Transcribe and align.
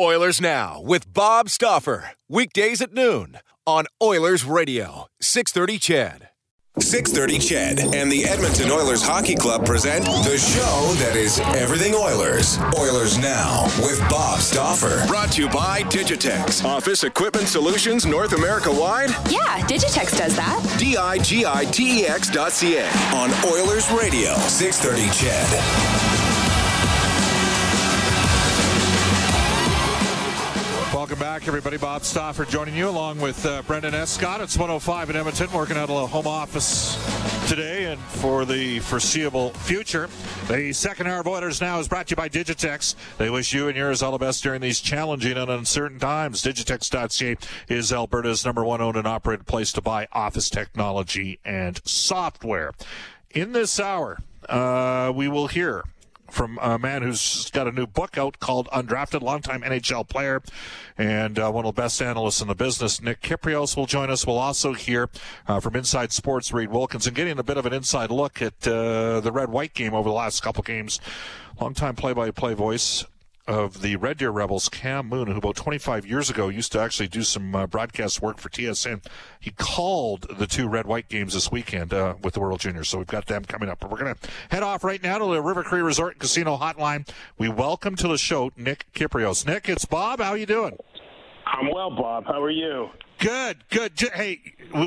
Oilers 0.00 0.40
Now 0.40 0.80
with 0.80 1.12
Bob 1.12 1.50
Stauffer. 1.50 2.12
Weekdays 2.28 2.80
at 2.80 2.94
noon 2.94 3.38
on 3.66 3.84
Oilers 4.02 4.44
Radio, 4.44 5.06
630 5.20 5.78
CHED. 5.78 6.28
630 6.78 7.38
CHED 7.38 7.94
and 7.94 8.10
the 8.10 8.24
Edmonton 8.24 8.70
Oilers 8.70 9.02
Hockey 9.02 9.34
Club 9.34 9.66
present 9.66 10.06
the 10.06 10.38
show 10.38 10.94
that 11.04 11.14
is 11.14 11.38
everything 11.40 11.94
Oilers. 11.94 12.58
Oilers 12.78 13.18
Now 13.18 13.64
with 13.80 14.00
Bob 14.08 14.40
Stauffer. 14.40 15.06
Brought 15.06 15.32
to 15.32 15.42
you 15.42 15.48
by 15.50 15.82
Digitex. 15.82 16.64
Office 16.64 17.04
Equipment 17.04 17.46
Solutions 17.46 18.06
North 18.06 18.32
America 18.32 18.72
wide? 18.72 19.10
Yeah, 19.30 19.60
Digitex 19.66 20.16
does 20.16 20.34
that. 20.36 20.76
D-I-G-I-T-E-X 20.78 22.30
dot 22.30 22.52
C-A 22.52 22.86
on 23.14 23.30
Oilers 23.44 23.90
Radio, 23.92 24.32
630 24.36 25.10
CHED. 25.12 26.31
Welcome 31.12 31.28
back, 31.28 31.46
everybody. 31.46 31.76
Bob 31.76 32.04
Stauffer 32.04 32.46
joining 32.46 32.74
you 32.74 32.88
along 32.88 33.20
with 33.20 33.44
uh, 33.44 33.60
Brendan 33.66 33.92
S. 33.92 34.12
Scott. 34.12 34.40
It's 34.40 34.56
105 34.56 35.10
in 35.10 35.16
Edmonton, 35.16 35.52
working 35.52 35.76
out 35.76 35.90
of 35.90 36.04
a 36.04 36.06
home 36.06 36.26
office 36.26 36.96
today 37.50 37.92
and 37.92 38.00
for 38.00 38.46
the 38.46 38.78
foreseeable 38.78 39.50
future. 39.50 40.08
The 40.48 40.72
second 40.72 41.08
hour 41.08 41.20
of 41.20 41.26
Oilers 41.26 41.60
Now 41.60 41.78
is 41.80 41.86
brought 41.86 42.06
to 42.06 42.12
you 42.12 42.16
by 42.16 42.30
Digitex. 42.30 42.94
They 43.18 43.28
wish 43.28 43.52
you 43.52 43.68
and 43.68 43.76
yours 43.76 44.02
all 44.02 44.12
the 44.12 44.16
best 44.16 44.42
during 44.42 44.62
these 44.62 44.80
challenging 44.80 45.36
and 45.36 45.50
uncertain 45.50 45.98
times. 45.98 46.40
Digitex.ca 46.40 47.36
is 47.68 47.92
Alberta's 47.92 48.46
number 48.46 48.64
one 48.64 48.80
owned 48.80 48.96
and 48.96 49.06
operated 49.06 49.46
place 49.46 49.70
to 49.72 49.82
buy 49.82 50.08
office 50.12 50.48
technology 50.48 51.40
and 51.44 51.78
software. 51.84 52.72
In 53.32 53.52
this 53.52 53.78
hour, 53.78 54.16
uh, 54.48 55.12
we 55.14 55.28
will 55.28 55.48
hear 55.48 55.84
from 56.32 56.58
a 56.62 56.78
man 56.78 57.02
who's 57.02 57.50
got 57.50 57.68
a 57.68 57.72
new 57.72 57.86
book 57.86 58.16
out 58.16 58.40
called 58.40 58.66
Undrafted, 58.72 59.20
longtime 59.20 59.60
NHL 59.60 60.08
player 60.08 60.42
and 60.96 61.38
uh, 61.38 61.50
one 61.50 61.66
of 61.66 61.74
the 61.74 61.80
best 61.80 62.00
analysts 62.00 62.40
in 62.40 62.48
the 62.48 62.54
business. 62.54 63.02
Nick 63.02 63.20
Kypreos 63.20 63.76
will 63.76 63.86
join 63.86 64.10
us. 64.10 64.26
We'll 64.26 64.38
also 64.38 64.72
hear 64.72 65.10
uh, 65.46 65.60
from 65.60 65.76
Inside 65.76 66.10
Sports, 66.10 66.52
Reid 66.52 66.70
Wilkinson, 66.70 67.12
getting 67.12 67.38
a 67.38 67.42
bit 67.42 67.58
of 67.58 67.66
an 67.66 67.74
inside 67.74 68.10
look 68.10 68.40
at 68.40 68.66
uh, 68.66 69.20
the 69.20 69.30
Red 69.30 69.50
White 69.50 69.74
game 69.74 69.92
over 69.92 70.08
the 70.08 70.14
last 70.14 70.42
couple 70.42 70.62
games. 70.62 71.00
Longtime 71.60 71.96
play 71.96 72.14
by 72.14 72.30
play 72.30 72.54
voice 72.54 73.04
of 73.46 73.82
the 73.82 73.96
Red 73.96 74.18
Deer 74.18 74.30
Rebels, 74.30 74.68
Cam 74.68 75.08
Moon, 75.08 75.26
who 75.28 75.36
about 75.36 75.56
25 75.56 76.06
years 76.06 76.30
ago 76.30 76.48
used 76.48 76.72
to 76.72 76.80
actually 76.80 77.08
do 77.08 77.22
some 77.22 77.54
uh, 77.54 77.66
broadcast 77.66 78.22
work 78.22 78.38
for 78.38 78.48
TSN. 78.48 79.04
He 79.40 79.50
called 79.50 80.26
the 80.38 80.46
two 80.46 80.68
Red 80.68 80.86
White 80.86 81.08
games 81.08 81.34
this 81.34 81.50
weekend 81.50 81.92
uh, 81.92 82.14
with 82.22 82.34
the 82.34 82.40
World 82.40 82.60
Juniors, 82.60 82.88
so 82.88 82.98
we've 82.98 83.06
got 83.06 83.26
them 83.26 83.44
coming 83.44 83.68
up. 83.68 83.80
But 83.80 83.90
we're 83.90 83.98
going 83.98 84.14
to 84.14 84.28
head 84.50 84.62
off 84.62 84.84
right 84.84 85.02
now 85.02 85.18
to 85.18 85.24
the 85.24 85.42
River 85.42 85.62
Cree 85.62 85.80
Resort 85.80 86.14
and 86.14 86.20
Casino 86.20 86.56
Hotline. 86.56 87.08
We 87.38 87.48
welcome 87.48 87.96
to 87.96 88.08
the 88.08 88.18
show 88.18 88.52
Nick 88.56 88.86
Kypreos. 88.94 89.46
Nick, 89.46 89.68
it's 89.68 89.84
Bob. 89.84 90.20
How 90.20 90.34
you 90.34 90.46
doing? 90.46 90.76
I'm 91.46 91.70
well, 91.72 91.90
Bob. 91.90 92.24
How 92.26 92.40
are 92.40 92.50
you? 92.50 92.90
Good, 93.22 93.68
good. 93.70 93.92
Hey, 94.12 94.40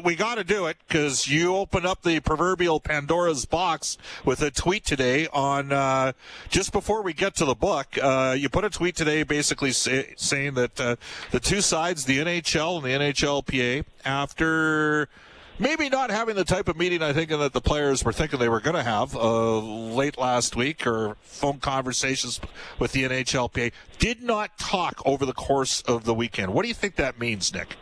we 0.04 0.14
got 0.14 0.36
to 0.36 0.44
do 0.44 0.66
it 0.66 0.76
because 0.86 1.26
you 1.26 1.56
opened 1.56 1.86
up 1.86 2.02
the 2.02 2.20
proverbial 2.20 2.82
Pandora's 2.82 3.46
box 3.46 3.98
with 4.26 4.42
a 4.42 4.52
tweet 4.52 4.84
today 4.84 5.30
on 5.32 5.72
uh, 5.72 6.12
just 6.50 6.74
before 6.74 7.02
we 7.02 7.14
get 7.14 7.34
to 7.38 7.46
the 7.46 7.56
book. 7.56 7.98
Uh, 7.98 8.36
you 8.38 8.50
put 8.50 8.66
a 8.66 8.70
tweet 8.70 8.98
today 8.98 9.24
basically 9.24 9.72
say, 9.72 10.16
saying 10.18 10.56
that 10.56 10.82
uh, 10.82 10.98
the 11.32 11.40
two 11.40 11.62
sides, 11.62 12.04
the 12.04 12.18
NHL 12.18 12.76
and 12.76 12.84
the 12.84 13.06
NHLPA, 13.06 13.86
after 14.04 15.08
maybe 15.58 15.88
not 15.88 16.10
having 16.10 16.36
the 16.36 16.44
type 16.44 16.68
of 16.68 16.76
meeting 16.76 17.02
I 17.02 17.14
think 17.14 17.30
that 17.30 17.54
the 17.54 17.62
players 17.62 18.04
were 18.04 18.12
thinking 18.12 18.38
they 18.40 18.50
were 18.50 18.60
going 18.60 18.76
to 18.76 18.84
have 18.84 19.16
uh, 19.16 19.60
late 19.60 20.18
last 20.18 20.58
week 20.58 20.86
or 20.86 21.16
phone 21.22 21.60
conversations 21.60 22.42
with 22.80 22.92
the 22.92 23.04
NHLPA, 23.04 23.72
did 23.98 24.22
not 24.22 24.58
talk 24.58 25.02
over 25.06 25.26
the 25.26 25.32
course 25.32 25.80
of 25.84 26.04
the 26.04 26.14
weekend. 26.14 26.54
What 26.54 26.64
do 26.64 26.68
you 26.68 26.74
think 26.74 26.98
that 26.98 27.18
means, 27.18 27.54
Nick? 27.54 27.78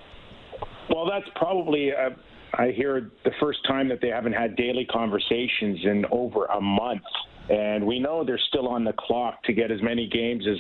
Well, 0.90 1.10
that's 1.10 1.30
probably, 1.36 1.92
uh, 1.92 2.12
I 2.58 2.72
hear 2.72 3.12
the 3.24 3.32
first 3.40 3.60
time 3.68 3.90
that 3.90 4.00
they 4.02 4.10
haven't 4.10 4.34
had 4.34 4.56
daily 4.56 4.86
conversations 4.86 5.80
in 5.84 6.06
over 6.12 6.46
a 6.46 6.62
month. 6.62 7.02
And 7.50 7.86
we 7.86 8.00
know 8.00 8.24
they're 8.24 8.40
still 8.50 8.68
on 8.68 8.84
the 8.84 8.94
clock 8.94 9.44
to 9.44 9.54
get 9.54 9.72
as 9.72 9.82
many 9.82 10.08
games 10.08 10.46
as 10.48 10.58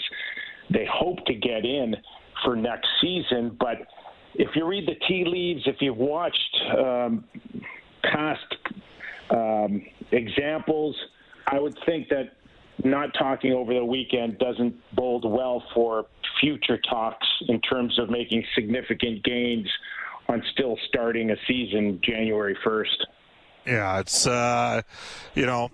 they 0.69 0.87
hope 0.91 1.25
to 1.25 1.33
get 1.33 1.65
in 1.65 1.95
for 2.43 2.55
next 2.55 2.87
season. 3.01 3.55
But 3.59 3.87
if 4.35 4.49
you 4.55 4.65
read 4.65 4.87
the 4.87 4.95
tea 5.07 5.23
leaves, 5.25 5.61
if 5.65 5.77
you've 5.79 5.97
watched 5.97 6.61
um, 6.77 7.23
past 8.03 8.55
um, 9.29 9.81
examples, 10.11 10.95
I 11.47 11.59
would 11.59 11.77
think 11.85 12.09
that 12.09 12.33
not 12.83 13.13
talking 13.17 13.53
over 13.53 13.73
the 13.73 13.85
weekend 13.85 14.39
doesn't 14.39 14.75
bode 14.95 15.23
well 15.25 15.63
for 15.73 16.05
future 16.41 16.79
talks 16.89 17.27
in 17.47 17.61
terms 17.61 17.97
of 17.99 18.09
making 18.09 18.43
significant 18.55 19.23
gains 19.23 19.67
on 20.27 20.43
still 20.51 20.77
starting 20.87 21.31
a 21.31 21.35
season 21.47 21.99
January 22.03 22.57
1st. 22.65 23.05
Yeah, 23.65 23.99
it's 23.99 24.27
uh, 24.27 24.81
you 25.35 25.45
know, 25.45 25.71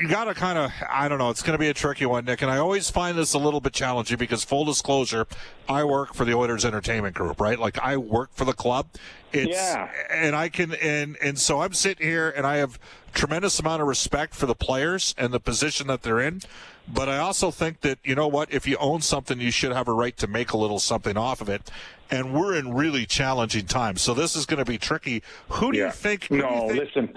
you 0.00 0.08
got 0.08 0.24
to 0.24 0.34
kind 0.34 0.56
of 0.56 0.70
I 0.88 1.08
don't 1.08 1.18
know. 1.18 1.30
It's 1.30 1.42
going 1.42 1.54
to 1.54 1.58
be 1.58 1.68
a 1.68 1.74
tricky 1.74 2.06
one, 2.06 2.24
Nick. 2.24 2.40
And 2.40 2.50
I 2.50 2.58
always 2.58 2.88
find 2.88 3.18
this 3.18 3.34
a 3.34 3.38
little 3.38 3.60
bit 3.60 3.72
challenging 3.72 4.16
because 4.16 4.44
full 4.44 4.64
disclosure, 4.64 5.26
I 5.68 5.82
work 5.82 6.14
for 6.14 6.24
the 6.24 6.34
Oilers 6.34 6.64
Entertainment 6.64 7.16
Group, 7.16 7.40
right? 7.40 7.58
Like 7.58 7.78
I 7.80 7.96
work 7.96 8.30
for 8.32 8.44
the 8.44 8.52
club. 8.52 8.86
It's, 9.32 9.50
yeah. 9.50 9.90
And 10.08 10.36
I 10.36 10.48
can 10.48 10.74
and 10.74 11.16
and 11.20 11.38
so 11.38 11.62
I'm 11.62 11.74
sitting 11.74 12.06
here 12.06 12.30
and 12.30 12.46
I 12.46 12.58
have 12.58 12.78
tremendous 13.12 13.58
amount 13.58 13.82
of 13.82 13.88
respect 13.88 14.34
for 14.34 14.46
the 14.46 14.54
players 14.54 15.14
and 15.18 15.34
the 15.34 15.40
position 15.40 15.88
that 15.88 16.02
they're 16.02 16.20
in. 16.20 16.42
But 16.86 17.08
I 17.08 17.18
also 17.18 17.50
think 17.50 17.80
that 17.80 17.98
you 18.04 18.14
know 18.14 18.28
what, 18.28 18.52
if 18.52 18.68
you 18.68 18.76
own 18.76 19.00
something, 19.00 19.40
you 19.40 19.50
should 19.50 19.72
have 19.72 19.88
a 19.88 19.92
right 19.92 20.16
to 20.16 20.28
make 20.28 20.52
a 20.52 20.56
little 20.56 20.78
something 20.78 21.16
off 21.16 21.40
of 21.40 21.48
it 21.48 21.70
and 22.10 22.34
we're 22.34 22.54
in 22.54 22.74
really 22.74 23.06
challenging 23.06 23.66
times. 23.66 24.02
So 24.02 24.14
this 24.14 24.36
is 24.36 24.46
going 24.46 24.58
to 24.58 24.64
be 24.64 24.78
tricky. 24.78 25.22
Who 25.48 25.72
do 25.72 25.78
yeah. 25.78 25.86
you 25.86 25.92
think? 25.92 26.30
No, 26.30 26.36
you 26.38 26.68
think, 26.68 26.94
listen. 26.94 27.14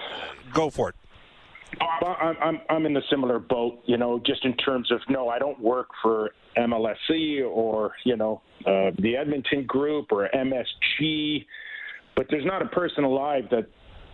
Go 0.53 0.69
for 0.69 0.89
it. 0.89 0.95
I'm, 1.81 2.35
I'm 2.41 2.61
I'm 2.69 2.85
in 2.85 2.93
the 2.93 3.01
similar 3.09 3.39
boat, 3.39 3.81
you 3.85 3.97
know, 3.97 4.19
just 4.19 4.45
in 4.45 4.55
terms 4.57 4.91
of 4.91 4.99
no, 5.09 5.29
I 5.29 5.39
don't 5.39 5.59
work 5.59 5.89
for 6.01 6.31
MLSE 6.57 7.47
or 7.49 7.93
you 8.05 8.15
know 8.15 8.41
uh, 8.65 8.91
the 8.99 9.15
Edmonton 9.17 9.65
Group 9.65 10.11
or 10.11 10.29
MSG, 10.33 11.45
but 12.15 12.27
there's 12.29 12.45
not 12.45 12.61
a 12.61 12.67
person 12.67 13.03
alive 13.03 13.45
that 13.51 13.67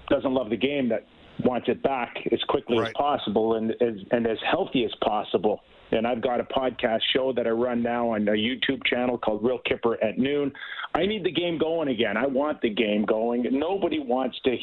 doesn't 0.09 0.33
love 0.33 0.49
the 0.49 0.57
game 0.57 0.89
that 0.89 1.05
wants 1.43 1.67
it 1.69 1.81
back 1.81 2.15
as 2.31 2.41
quickly 2.49 2.77
right. 2.77 2.87
as 2.87 2.93
possible 2.93 3.55
and 3.55 3.71
as 3.81 3.95
and 4.11 4.27
as 4.27 4.37
healthy 4.49 4.83
as 4.85 4.91
possible 5.01 5.61
and 5.91 6.05
I've 6.05 6.21
got 6.21 6.39
a 6.39 6.43
podcast 6.43 7.01
show 7.13 7.33
that 7.33 7.47
I 7.47 7.51
run 7.51 7.81
now 7.81 8.11
on 8.11 8.27
a 8.27 8.31
YouTube 8.31 8.85
channel 8.85 9.17
called 9.17 9.43
Real 9.43 9.59
Kyper 9.67 9.95
at 10.03 10.17
noon. 10.17 10.51
I 10.93 11.05
need 11.05 11.23
the 11.23 11.31
game 11.31 11.57
going 11.57 11.89
again. 11.89 12.17
I 12.17 12.27
want 12.27 12.61
the 12.61 12.69
game 12.69 13.05
going. 13.05 13.45
Nobody 13.51 13.99
wants 13.99 14.39
to 14.45 14.55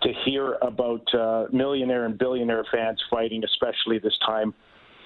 to 0.00 0.12
hear 0.24 0.54
about 0.62 1.02
uh, 1.12 1.46
millionaire 1.52 2.06
and 2.06 2.16
billionaire 2.16 2.64
fans 2.72 3.02
fighting, 3.10 3.42
especially 3.42 3.98
this 3.98 4.16
time, 4.24 4.54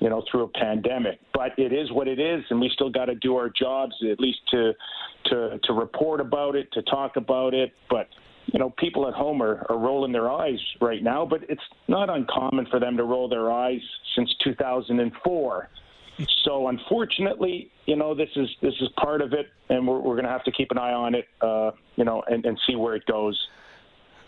you 0.00 0.11
know, 0.11 0.23
through 0.31 0.43
a 0.43 0.49
pandemic. 0.49 1.19
But 1.32 1.59
it 1.59 1.73
is 1.73 1.91
what 1.93 2.09
it 2.09 2.19
is, 2.19 2.44
and 2.50 2.61
we 2.61 2.70
still 2.75 2.91
got 2.91 3.06
to 3.06 3.14
do 3.14 3.37
our 3.37 3.49
jobs, 3.49 3.94
at 4.11 4.20
least 4.20 4.41
to 4.50 4.73
to 5.26 5.59
to 5.64 5.73
report 5.73 6.20
about 6.20 6.56
it, 6.56 6.70
to 6.73 6.82
talk 6.82 7.17
about 7.17 7.55
it. 7.55 7.73
But 7.88 8.09
you 8.47 8.59
know, 8.59 8.71
people 8.71 9.06
at 9.06 9.15
home 9.15 9.43
are, 9.43 9.65
are 9.69 9.79
rolling 9.79 10.12
their 10.12 10.31
eyes 10.31 10.59
right 10.81 11.03
now, 11.03 11.25
but 11.25 11.43
it's 11.49 11.62
not 11.89 12.11
uncommon 12.11 12.67
for 12.67 12.81
them 12.81 12.97
to 12.97 13.05
roll 13.05 13.29
their 13.29 13.50
eyes 13.50 13.81
since 14.15 14.35
2004. 14.43 15.69
So 16.44 16.69
unfortunately, 16.69 17.71
you 17.87 17.97
know, 17.97 18.15
this 18.15 18.29
is 18.37 18.49
this 18.61 18.75
is 18.81 18.89
part 19.00 19.23
of 19.23 19.33
it, 19.33 19.49
and 19.71 19.87
we're, 19.87 19.99
we're 19.99 20.15
going 20.15 20.25
to 20.25 20.31
have 20.31 20.44
to 20.44 20.53
keep 20.53 20.71
an 20.71 20.79
eye 20.79 20.93
on 20.93 21.15
it, 21.15 21.27
uh, 21.41 21.71
you 21.97 22.05
know, 22.05 22.23
and, 22.29 22.44
and 22.44 22.59
see 22.67 22.77
where 22.77 22.94
it 22.94 23.06
goes. 23.06 23.39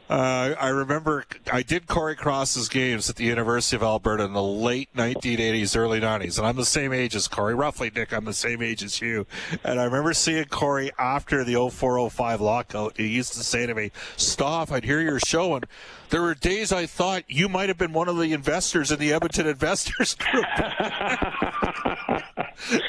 Uh, 0.08 0.54
I 0.60 0.68
remember 0.68 1.24
I 1.50 1.62
did 1.62 1.86
Cory 1.86 2.14
Cross's 2.14 2.68
games 2.68 3.08
at 3.08 3.16
the 3.16 3.24
University 3.24 3.76
of 3.76 3.82
Alberta 3.82 4.24
in 4.24 4.34
the 4.34 4.42
late 4.42 4.90
1980s, 4.94 5.76
early 5.76 5.98
90s, 5.98 6.36
and 6.36 6.46
I'm 6.46 6.56
the 6.56 6.64
same 6.66 6.92
age 6.92 7.14
as 7.14 7.26
Cory. 7.26 7.54
Roughly, 7.54 7.90
Nick, 7.94 8.12
I'm 8.12 8.26
the 8.26 8.34
same 8.34 8.60
age 8.60 8.82
as 8.82 9.00
you. 9.00 9.26
And 9.64 9.80
I 9.80 9.84
remember 9.84 10.12
seeing 10.12 10.44
Cory 10.44 10.90
after 10.98 11.42
the 11.42 11.54
0405 11.54 12.40
lockout. 12.42 12.98
He 12.98 13.06
used 13.06 13.32
to 13.34 13.40
say 13.42 13.64
to 13.64 13.74
me, 13.74 13.92
"Stop! 14.16 14.70
I'd 14.70 14.84
hear 14.84 15.00
your 15.00 15.20
show, 15.20 15.54
and 15.56 15.64
there 16.14 16.22
were 16.22 16.34
days 16.36 16.70
I 16.70 16.86
thought 16.86 17.24
you 17.26 17.48
might 17.48 17.68
have 17.68 17.76
been 17.76 17.92
one 17.92 18.08
of 18.08 18.16
the 18.16 18.32
investors 18.32 18.92
in 18.92 19.00
the 19.00 19.12
Edmonton 19.12 19.48
Investors 19.48 20.14
Group." 20.20 20.44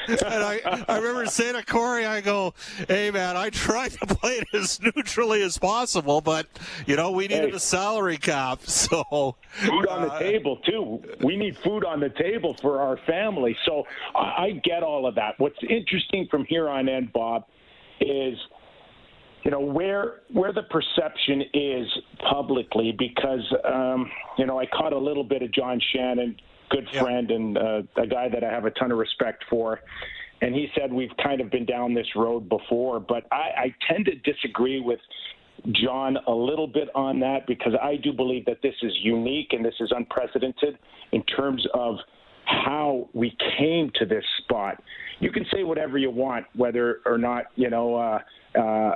and 0.05 0.43
I, 0.43 0.85
I 0.87 0.97
remember 0.97 1.25
saying 1.25 1.55
to 1.55 1.65
Cory, 1.65 2.05
I 2.05 2.21
go, 2.21 2.53
hey, 2.87 3.09
man, 3.09 3.35
I 3.35 3.49
tried 3.49 3.93
to 3.93 4.05
play 4.05 4.33
it 4.33 4.47
as 4.53 4.79
neutrally 4.79 5.41
as 5.41 5.57
possible, 5.57 6.21
but, 6.21 6.45
you 6.85 6.95
know, 6.95 7.09
we 7.09 7.27
needed 7.27 7.49
hey, 7.49 7.55
a 7.55 7.59
salary 7.59 8.17
cap. 8.17 8.61
So, 8.85 9.35
food 9.53 9.87
on 9.87 10.03
the 10.03 10.13
uh, 10.13 10.19
table, 10.19 10.57
too. 10.57 11.01
We 11.23 11.35
need 11.35 11.57
food 11.63 11.83
on 11.83 12.01
the 12.01 12.09
table 12.09 12.55
for 12.61 12.79
our 12.79 12.97
family. 13.07 13.57
So 13.65 13.87
I, 14.13 14.19
I 14.19 14.61
get 14.63 14.83
all 14.83 15.07
of 15.07 15.15
that. 15.15 15.39
What's 15.39 15.57
interesting 15.67 16.27
from 16.29 16.45
here 16.45 16.69
on 16.69 16.87
end, 16.87 17.11
Bob, 17.11 17.45
is 17.99 18.37
you 19.45 19.51
know 19.51 19.61
where 19.61 20.21
where 20.33 20.51
the 20.51 20.63
perception 20.63 21.43
is 21.53 21.87
publicly 22.29 22.91
because 22.91 23.53
um, 23.63 24.11
you 24.37 24.45
know 24.45 24.59
I 24.59 24.65
caught 24.65 24.91
a 24.91 24.97
little 24.97 25.23
bit 25.23 25.41
of 25.41 25.53
John 25.53 25.79
Shannon 25.93 26.35
good 26.69 26.87
friend 26.99 27.31
and 27.31 27.57
uh, 27.57 27.81
a 27.97 28.07
guy 28.07 28.29
that 28.29 28.43
I 28.43 28.51
have 28.51 28.65
a 28.65 28.71
ton 28.71 28.91
of 28.91 28.97
respect 28.97 29.43
for. 29.49 29.79
And 30.41 30.53
he 30.53 30.67
said 30.77 30.91
we've 30.91 31.15
kind 31.21 31.41
of 31.41 31.49
been 31.49 31.65
down 31.65 31.93
this 31.93 32.07
road 32.15 32.49
before, 32.49 32.99
but 32.99 33.25
I, 33.31 33.35
I 33.57 33.75
tend 33.87 34.05
to 34.05 34.15
disagree 34.15 34.81
with 34.81 34.99
John 35.71 36.17
a 36.27 36.31
little 36.31 36.67
bit 36.67 36.89
on 36.93 37.19
that 37.21 37.47
because 37.47 37.73
I 37.81 37.95
do 37.95 38.11
believe 38.11 38.45
that 38.45 38.61
this 38.61 38.75
is 38.83 38.91
unique 39.01 39.49
and 39.51 39.63
this 39.63 39.75
is 39.79 39.91
unprecedented 39.95 40.77
in 41.11 41.23
terms 41.23 41.65
of 41.73 41.95
how 42.45 43.09
we 43.13 43.35
came 43.57 43.91
to 43.95 44.05
this 44.05 44.23
spot. 44.39 44.81
You 45.19 45.31
can 45.31 45.45
say 45.53 45.63
whatever 45.63 45.97
you 45.97 46.11
want, 46.11 46.45
whether 46.55 46.99
or 47.05 47.17
not 47.17 47.45
you 47.55 47.69
know 47.69 47.95
uh, 47.95 48.19
uh, 48.59 48.95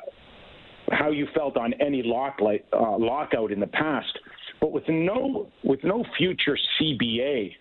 how 0.91 1.11
you 1.11 1.27
felt 1.35 1.57
on 1.57 1.73
any 1.73 2.01
lock 2.03 2.41
light, 2.41 2.65
uh, 2.73 2.97
lockout 2.97 3.51
in 3.51 3.59
the 3.59 3.67
past. 3.67 4.17
But 4.61 4.71
with 4.71 4.83
no 4.87 5.49
with 5.63 5.83
no 5.83 6.03
future 6.17 6.57
CBA, 6.79 7.51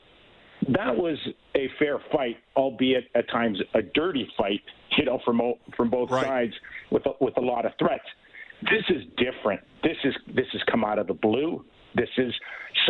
that 0.68 0.96
was 0.96 1.18
a 1.54 1.68
fair 1.78 1.98
fight, 2.12 2.36
albeit 2.56 3.04
at 3.14 3.28
times 3.30 3.60
a 3.74 3.82
dirty 3.82 4.28
fight. 4.36 4.60
You 4.96 5.04
know, 5.04 5.20
from 5.24 5.40
from 5.76 5.90
both 5.90 6.10
right. 6.10 6.24
sides 6.24 6.54
with 6.90 7.06
a, 7.06 7.12
with 7.20 7.36
a 7.36 7.40
lot 7.40 7.66
of 7.66 7.72
threats. 7.78 8.04
This 8.62 8.82
is 8.88 9.04
different. 9.16 9.60
This 9.82 9.96
is 10.04 10.14
this 10.34 10.46
has 10.52 10.62
come 10.70 10.84
out 10.84 10.98
of 10.98 11.06
the 11.06 11.14
blue. 11.14 11.64
This 11.94 12.08
is 12.16 12.32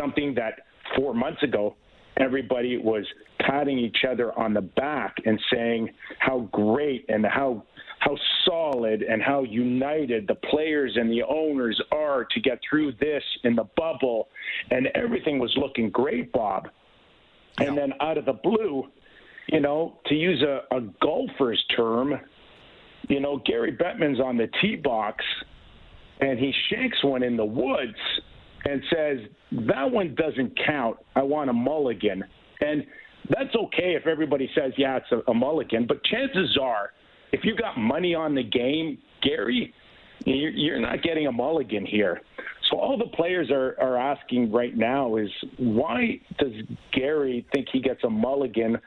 something 0.00 0.34
that 0.34 0.60
four 0.96 1.12
months 1.14 1.42
ago 1.42 1.76
everybody 2.18 2.76
was 2.76 3.04
patting 3.40 3.78
each 3.78 3.98
other 4.08 4.36
on 4.38 4.54
the 4.54 4.60
back 4.60 5.16
and 5.24 5.40
saying 5.52 5.90
how 6.18 6.48
great 6.52 7.04
and 7.08 7.24
how 7.24 7.62
how 8.00 8.16
solid 8.44 9.02
and 9.02 9.22
how 9.22 9.42
united 9.42 10.26
the 10.26 10.34
players 10.34 10.92
and 10.96 11.10
the 11.10 11.22
owners 11.22 11.80
are 11.92 12.24
to 12.24 12.40
get 12.40 12.58
through 12.68 12.92
this 13.00 13.22
in 13.44 13.54
the 13.56 13.66
bubble. 13.76 14.28
And 14.70 14.88
everything 14.94 15.38
was 15.38 15.52
looking 15.56 15.90
great 15.90 16.32
bob. 16.32 16.68
And 17.58 17.76
then 17.76 17.92
out 18.00 18.18
of 18.18 18.24
the 18.24 18.34
blue 18.34 18.84
you 19.48 19.60
know 19.60 19.98
to 20.06 20.14
use 20.14 20.42
a, 20.42 20.76
a 20.76 20.80
golfer's 21.02 21.64
term 21.74 22.14
you 23.08 23.20
know 23.20 23.40
gary 23.44 23.76
bettman's 23.76 24.20
on 24.20 24.36
the 24.36 24.48
tee 24.60 24.76
box 24.76 25.24
and 26.20 26.38
he 26.38 26.52
shanks 26.68 27.02
one 27.02 27.22
in 27.22 27.36
the 27.36 27.44
woods 27.44 27.96
and 28.64 28.82
says 28.92 29.18
that 29.68 29.90
one 29.90 30.14
doesn't 30.16 30.58
count. 30.66 30.96
I 31.14 31.22
want 31.22 31.48
a 31.48 31.52
mulligan. 31.52 32.24
And 32.60 32.84
that's 33.30 33.54
okay 33.54 33.94
if 33.94 34.06
everybody 34.06 34.50
says 34.54 34.72
yeah 34.76 34.96
it's 34.96 35.12
a, 35.12 35.30
a 35.30 35.34
mulligan 35.34 35.86
but 35.86 36.02
chances 36.04 36.58
are 36.60 36.92
if 37.32 37.44
you 37.44 37.54
got 37.56 37.78
money 37.78 38.14
on 38.14 38.34
the 38.34 38.42
game, 38.42 38.98
Gary, 39.22 39.72
you're, 40.24 40.80
not 40.80 41.02
getting 41.02 41.26
a 41.26 41.32
mulligan 41.32 41.86
here. 41.86 42.20
So 42.70 42.78
all 42.78 42.98
the 42.98 43.16
players 43.16 43.50
are, 43.50 43.76
are 43.80 43.96
asking 43.96 44.52
right 44.52 44.76
now 44.76 45.16
is 45.16 45.30
why 45.56 46.20
does 46.38 46.52
Gary 46.92 47.46
think 47.54 47.68
he 47.72 47.80
gets 47.80 48.04
a 48.04 48.10
mulligan 48.10 48.78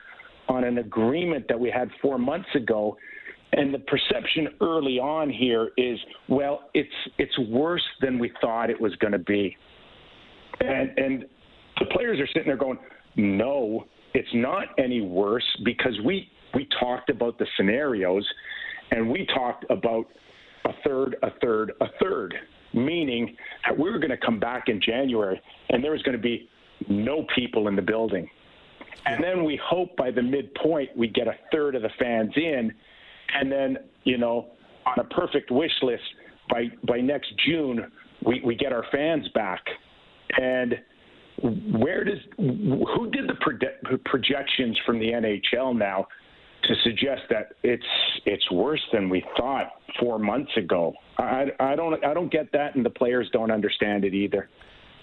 on 0.49 0.63
an 0.63 0.77
agreement 0.77 1.45
that 1.47 1.59
we 1.59 1.71
had 1.71 1.89
four 2.01 2.17
months 2.17 2.49
ago? 2.55 2.97
And 3.53 3.73
the 3.73 3.79
perception 3.79 4.49
early 4.61 4.99
on 4.99 5.29
here 5.29 5.71
is, 5.77 5.97
well, 6.29 6.69
it's 6.73 6.89
it's 7.17 7.37
worse 7.49 7.83
than 7.99 8.17
we 8.17 8.31
thought 8.39 8.69
it 8.69 8.79
was 8.79 8.95
going 8.95 9.11
to 9.11 9.19
be. 9.19 9.57
And 10.61 10.97
and 10.97 11.25
the 11.79 11.85
players 11.87 12.19
are 12.19 12.27
sitting 12.27 12.45
there 12.45 12.55
going, 12.55 12.79
no, 13.17 13.87
it's 14.13 14.29
not 14.33 14.67
any 14.77 15.01
worse 15.01 15.43
because 15.65 15.93
we 16.05 16.29
we 16.53 16.67
talked 16.79 17.09
about 17.09 17.37
the 17.37 17.47
scenarios 17.57 18.27
and 18.91 19.09
we 19.09 19.25
talked 19.33 19.65
about 19.69 20.07
a 20.65 20.71
third, 20.85 21.15
a 21.23 21.29
third, 21.41 21.73
a 21.81 21.87
third, 22.01 22.35
meaning 22.73 23.35
that 23.65 23.77
we 23.77 23.89
were 23.89 23.99
going 23.99 24.11
to 24.11 24.17
come 24.17 24.39
back 24.39 24.67
in 24.67 24.81
January 24.81 25.41
and 25.69 25.83
there 25.83 25.91
was 25.91 26.01
going 26.03 26.15
to 26.15 26.21
be 26.21 26.49
no 26.87 27.25
people 27.35 27.67
in 27.67 27.75
the 27.75 27.81
building. 27.81 28.29
And 29.05 29.23
then 29.23 29.43
we 29.43 29.59
hope 29.63 29.95
by 29.95 30.11
the 30.11 30.21
midpoint 30.21 30.95
we 30.95 31.07
get 31.07 31.27
a 31.27 31.35
third 31.51 31.75
of 31.75 31.81
the 31.81 31.89
fans 31.99 32.31
in. 32.35 32.71
And 33.33 33.51
then, 33.51 33.77
you 34.03 34.17
know, 34.17 34.47
on 34.85 34.99
a 34.99 35.03
perfect 35.05 35.51
wish 35.51 35.71
list, 35.81 36.03
by, 36.49 36.65
by 36.87 36.99
next 36.99 37.33
June, 37.45 37.91
we, 38.25 38.41
we 38.45 38.55
get 38.55 38.73
our 38.73 38.85
fans 38.91 39.27
back. 39.29 39.63
And 40.37 40.75
where 41.41 42.03
does 42.03 42.19
who 42.37 43.09
did 43.11 43.27
the 43.27 43.97
projections 44.05 44.77
from 44.85 44.99
the 44.99 45.07
NHL 45.07 45.77
now 45.77 46.07
to 46.63 46.75
suggest 46.83 47.21
that 47.29 47.53
it's 47.63 47.85
it's 48.25 48.49
worse 48.51 48.81
than 48.93 49.09
we 49.09 49.23
thought 49.37 49.73
four 49.99 50.19
months 50.19 50.51
ago. 50.57 50.93
I, 51.17 51.51
I 51.59 51.75
don't 51.75 52.03
I 52.03 52.13
don't 52.13 52.31
get 52.31 52.51
that, 52.53 52.75
and 52.75 52.85
the 52.85 52.89
players 52.89 53.29
don't 53.31 53.51
understand 53.51 54.05
it 54.05 54.13
either. 54.13 54.49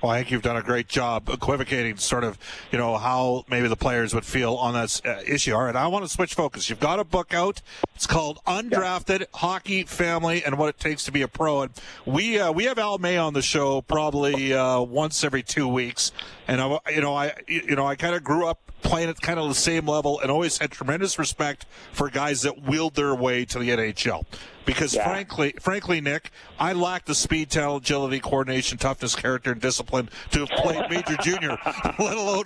Well, 0.02 0.12
I 0.12 0.19
think 0.19 0.31
you've 0.31 0.43
done 0.43 0.56
a 0.56 0.62
great 0.62 0.86
job 0.86 1.29
equivocating 1.29 1.96
sort 1.96 2.22
of, 2.22 2.38
you 2.70 2.79
know, 2.79 2.96
how 2.96 3.44
maybe 3.50 3.67
the 3.67 3.77
players 3.77 4.15
would 4.15 4.24
feel 4.24 4.55
on 4.55 4.74
that 4.74 5.00
uh, 5.05 5.20
issue. 5.27 5.53
All 5.55 5.65
right, 5.65 5.74
I 5.74 5.88
want 5.88 6.05
to 6.05 6.08
switch 6.08 6.34
focus. 6.34 6.70
You've 6.70 6.79
got 6.79 7.00
a 7.00 7.05
book 7.05 7.34
out. 7.34 7.62
It's 7.96 8.06
called 8.06 8.38
Undrafted 8.46 9.20
yeah. 9.20 9.27
Hockey 9.34 9.82
Family 9.82 10.44
and 10.44 10.56
What 10.56 10.69
It 10.69 10.79
Takes 10.79 11.05
to 11.06 11.12
Be 11.12 11.22
a 11.22 11.29
Pro. 11.29 11.62
And 11.62 11.72
we 12.06 12.38
uh, 12.38 12.53
we 12.53 12.65
have 12.65 12.79
Al 12.79 12.98
May 12.98 13.17
on 13.17 13.34
the 13.34 13.43
show 13.43 13.82
probably 13.82 14.53
uh, 14.53 14.81
once 14.81 15.24
every 15.24 15.43
two 15.43 15.67
weeks. 15.67 16.12
And 16.46 16.60
I, 16.60 16.79
you 16.94 17.00
know, 17.00 17.15
I 17.17 17.32
you 17.48 17.74
know 17.74 17.86
I 17.86 17.96
kind 17.96 18.15
of 18.15 18.22
grew 18.22 18.46
up 18.46 18.60
playing 18.82 19.08
at 19.08 19.20
kind 19.20 19.39
of 19.39 19.49
the 19.49 19.55
same 19.55 19.87
level 19.87 20.20
and 20.20 20.31
always 20.31 20.58
had 20.58 20.70
tremendous 20.70 21.19
respect 21.19 21.67
for 21.93 22.08
guys 22.08 22.43
that 22.43 22.63
wheeled 22.63 22.94
their 22.94 23.15
way 23.15 23.44
to 23.44 23.58
the 23.58 23.70
NHL. 23.70 24.25
Because 24.65 24.94
yeah. 24.94 25.08
frankly, 25.08 25.55
frankly, 25.61 26.01
Nick, 26.01 26.31
I 26.58 26.75
lack 26.75 27.06
the 27.06 27.15
speed, 27.15 27.49
talent, 27.49 27.85
agility, 27.85 28.20
coordination, 28.20 28.77
toughness, 28.77 29.15
character, 29.15 29.51
and 29.53 29.61
discipline 29.61 30.11
to 30.32 30.41
have 30.41 30.51
played 30.51 30.91
major 30.91 31.17
junior, 31.23 31.56
let 31.99 32.17
alone 32.17 32.44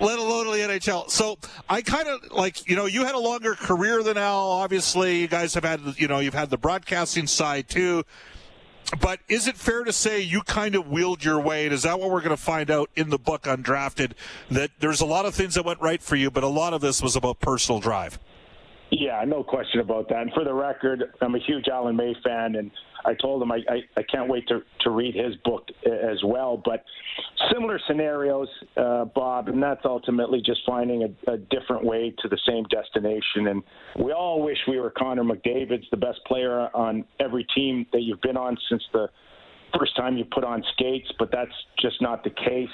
let 0.00 0.18
alone 0.18 0.46
the 0.48 0.66
NHL. 0.68 1.08
So 1.08 1.38
I 1.68 1.80
kind 1.80 2.08
of 2.08 2.30
like 2.30 2.68
you 2.68 2.76
know 2.76 2.84
you 2.84 3.06
had 3.06 3.14
a 3.14 3.18
longer 3.18 3.54
career 3.54 4.02
than 4.02 4.18
Al. 4.18 4.50
Obviously, 4.50 5.20
you 5.20 5.28
guys 5.28 5.54
have 5.54 5.64
had 5.64 5.80
you 5.96 6.08
know 6.08 6.18
you've 6.18 6.34
had 6.34 6.50
the 6.50 6.58
broadcasting 6.58 7.26
side 7.26 7.70
too. 7.70 8.04
But 9.00 9.20
is 9.28 9.48
it 9.48 9.56
fair 9.56 9.84
to 9.84 9.92
say 9.92 10.20
you 10.20 10.42
kind 10.42 10.74
of 10.74 10.88
wheeled 10.88 11.24
your 11.24 11.40
way? 11.40 11.64
And 11.64 11.74
is 11.74 11.82
that 11.82 11.98
what 11.98 12.10
we're 12.10 12.20
going 12.20 12.30
to 12.30 12.36
find 12.36 12.70
out 12.70 12.90
in 12.94 13.10
the 13.10 13.18
book 13.18 13.42
Undrafted? 13.42 14.12
That 14.50 14.70
there's 14.78 15.00
a 15.00 15.06
lot 15.06 15.26
of 15.26 15.34
things 15.34 15.54
that 15.54 15.64
went 15.64 15.80
right 15.80 16.00
for 16.00 16.16
you, 16.16 16.30
but 16.30 16.44
a 16.44 16.48
lot 16.48 16.72
of 16.72 16.80
this 16.80 17.02
was 17.02 17.16
about 17.16 17.40
personal 17.40 17.80
drive. 17.80 18.18
Yeah, 18.90 19.24
no 19.26 19.42
question 19.42 19.80
about 19.80 20.08
that. 20.10 20.22
And 20.22 20.32
for 20.32 20.44
the 20.44 20.54
record, 20.54 21.02
I'm 21.20 21.34
a 21.34 21.40
huge 21.40 21.66
Alan 21.66 21.96
May 21.96 22.14
fan, 22.24 22.54
and 22.54 22.70
I 23.04 23.14
told 23.14 23.42
him 23.42 23.50
I, 23.50 23.56
I, 23.68 23.80
I 23.96 24.02
can't 24.04 24.28
wait 24.28 24.46
to, 24.48 24.60
to 24.82 24.90
read 24.90 25.14
his 25.14 25.34
book 25.44 25.68
as 25.84 26.22
well. 26.24 26.62
But 26.64 26.84
similar 27.52 27.80
scenarios, 27.88 28.48
uh, 28.76 29.06
Bob, 29.06 29.48
and 29.48 29.60
that's 29.60 29.84
ultimately 29.84 30.40
just 30.40 30.60
finding 30.64 31.02
a, 31.02 31.32
a 31.32 31.36
different 31.36 31.84
way 31.84 32.14
to 32.22 32.28
the 32.28 32.38
same 32.46 32.62
destination. 32.64 33.48
And 33.48 33.62
we 34.04 34.12
all 34.12 34.40
wish 34.40 34.58
we 34.68 34.78
were 34.78 34.90
Connor 34.90 35.24
McDavid's 35.24 35.86
the 35.90 35.96
best 35.96 36.20
player 36.24 36.68
on 36.72 37.04
every 37.18 37.44
team 37.56 37.86
that 37.92 38.02
you've 38.02 38.20
been 38.20 38.36
on 38.36 38.56
since 38.68 38.84
the 38.92 39.08
first 39.76 39.96
time 39.96 40.16
you 40.16 40.24
put 40.24 40.44
on 40.44 40.62
skates, 40.74 41.10
but 41.18 41.30
that's 41.32 41.50
just 41.80 42.00
not 42.00 42.22
the 42.22 42.30
case. 42.30 42.68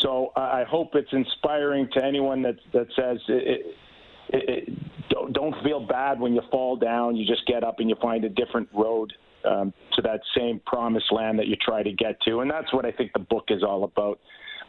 So 0.00 0.32
I 0.36 0.64
hope 0.68 0.94
it's 0.94 1.12
inspiring 1.12 1.88
to 1.92 2.04
anyone 2.04 2.42
that 2.42 2.56
that 2.72 2.86
says 2.96 3.18
it, 3.28 3.76
it, 4.34 4.68
it, 4.68 5.08
don't, 5.08 5.32
don't 5.32 5.54
feel 5.62 5.86
bad 5.86 6.20
when 6.20 6.34
you 6.34 6.42
fall 6.50 6.76
down. 6.76 7.16
You 7.16 7.26
just 7.26 7.46
get 7.46 7.64
up 7.64 7.78
and 7.78 7.88
you 7.88 7.96
find 8.00 8.24
a 8.24 8.28
different 8.28 8.68
road 8.72 9.12
um, 9.44 9.72
to 9.94 10.02
that 10.02 10.20
same 10.36 10.60
promised 10.66 11.12
land 11.12 11.38
that 11.38 11.46
you 11.46 11.56
try 11.56 11.82
to 11.82 11.92
get 11.92 12.20
to. 12.22 12.40
And 12.40 12.50
that's 12.50 12.72
what 12.72 12.84
I 12.84 12.92
think 12.92 13.12
the 13.12 13.20
book 13.20 13.44
is 13.48 13.62
all 13.62 13.84
about. 13.84 14.18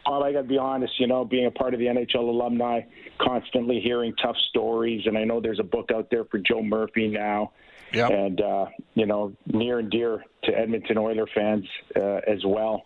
Bob, 0.04 0.22
I 0.22 0.32
got 0.32 0.42
to 0.42 0.48
be 0.48 0.58
honest, 0.58 1.00
you 1.00 1.08
know, 1.08 1.24
being 1.24 1.46
a 1.46 1.50
part 1.50 1.74
of 1.74 1.80
the 1.80 1.86
NHL 1.86 2.28
alumni, 2.28 2.82
constantly 3.20 3.80
hearing 3.80 4.14
tough 4.22 4.36
stories, 4.50 5.02
and 5.06 5.18
I 5.18 5.24
know 5.24 5.40
there's 5.40 5.58
a 5.58 5.64
book 5.64 5.90
out 5.92 6.10
there 6.10 6.24
for 6.26 6.38
Joe 6.38 6.62
Murphy 6.62 7.08
now, 7.08 7.52
yep. 7.92 8.10
and 8.10 8.40
uh, 8.40 8.66
you 8.94 9.06
know, 9.06 9.32
near 9.46 9.80
and 9.80 9.90
dear 9.90 10.24
to 10.44 10.56
Edmonton 10.56 10.96
Oiler 10.96 11.26
fans 11.34 11.66
uh, 11.96 12.20
as 12.28 12.44
well. 12.44 12.84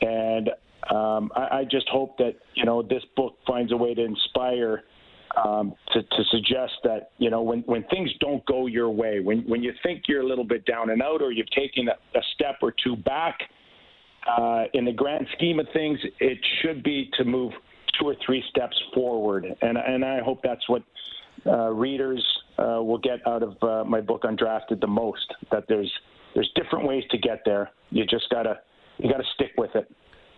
And 0.00 0.48
um, 0.88 1.30
I, 1.36 1.58
I 1.58 1.64
just 1.70 1.88
hope 1.90 2.16
that 2.18 2.36
you 2.54 2.64
know 2.64 2.80
this 2.80 3.02
book 3.16 3.36
finds 3.46 3.70
a 3.72 3.76
way 3.76 3.92
to 3.92 4.02
inspire. 4.02 4.84
Um, 5.44 5.74
to, 5.92 6.02
to 6.02 6.24
suggest 6.30 6.72
that 6.84 7.10
you 7.18 7.28
know 7.28 7.42
when, 7.42 7.60
when 7.66 7.84
things 7.84 8.10
don't 8.20 8.44
go 8.46 8.66
your 8.66 8.88
way, 8.88 9.20
when 9.20 9.40
when 9.40 9.62
you 9.62 9.72
think 9.82 10.04
you're 10.08 10.22
a 10.22 10.26
little 10.26 10.46
bit 10.46 10.64
down 10.64 10.88
and 10.88 11.02
out, 11.02 11.20
or 11.20 11.30
you've 11.30 11.50
taken 11.50 11.88
a, 11.88 12.18
a 12.18 12.22
step 12.34 12.56
or 12.62 12.72
two 12.82 12.96
back, 12.96 13.38
uh, 14.26 14.64
in 14.72 14.86
the 14.86 14.92
grand 14.92 15.26
scheme 15.36 15.60
of 15.60 15.66
things, 15.74 15.98
it 16.20 16.38
should 16.62 16.82
be 16.82 17.10
to 17.18 17.24
move 17.24 17.52
two 17.98 18.06
or 18.06 18.16
three 18.24 18.42
steps 18.48 18.76
forward, 18.94 19.46
and 19.60 19.76
and 19.76 20.04
I 20.04 20.20
hope 20.20 20.40
that's 20.42 20.66
what 20.68 20.82
uh, 21.46 21.70
readers 21.70 22.24
uh, 22.58 22.82
will 22.82 22.98
get 22.98 23.26
out 23.26 23.42
of 23.42 23.62
uh, 23.62 23.84
my 23.84 24.00
book 24.00 24.22
Undrafted 24.22 24.80
the 24.80 24.86
most. 24.86 25.34
That 25.50 25.64
there's 25.68 25.92
there's 26.34 26.50
different 26.54 26.86
ways 26.86 27.04
to 27.10 27.18
get 27.18 27.42
there. 27.44 27.70
You 27.90 28.04
just 28.04 28.28
gotta 28.30 28.60
you 28.98 29.10
gotta 29.10 29.24
stick 29.34 29.52
with 29.56 29.74
it. 29.74 29.90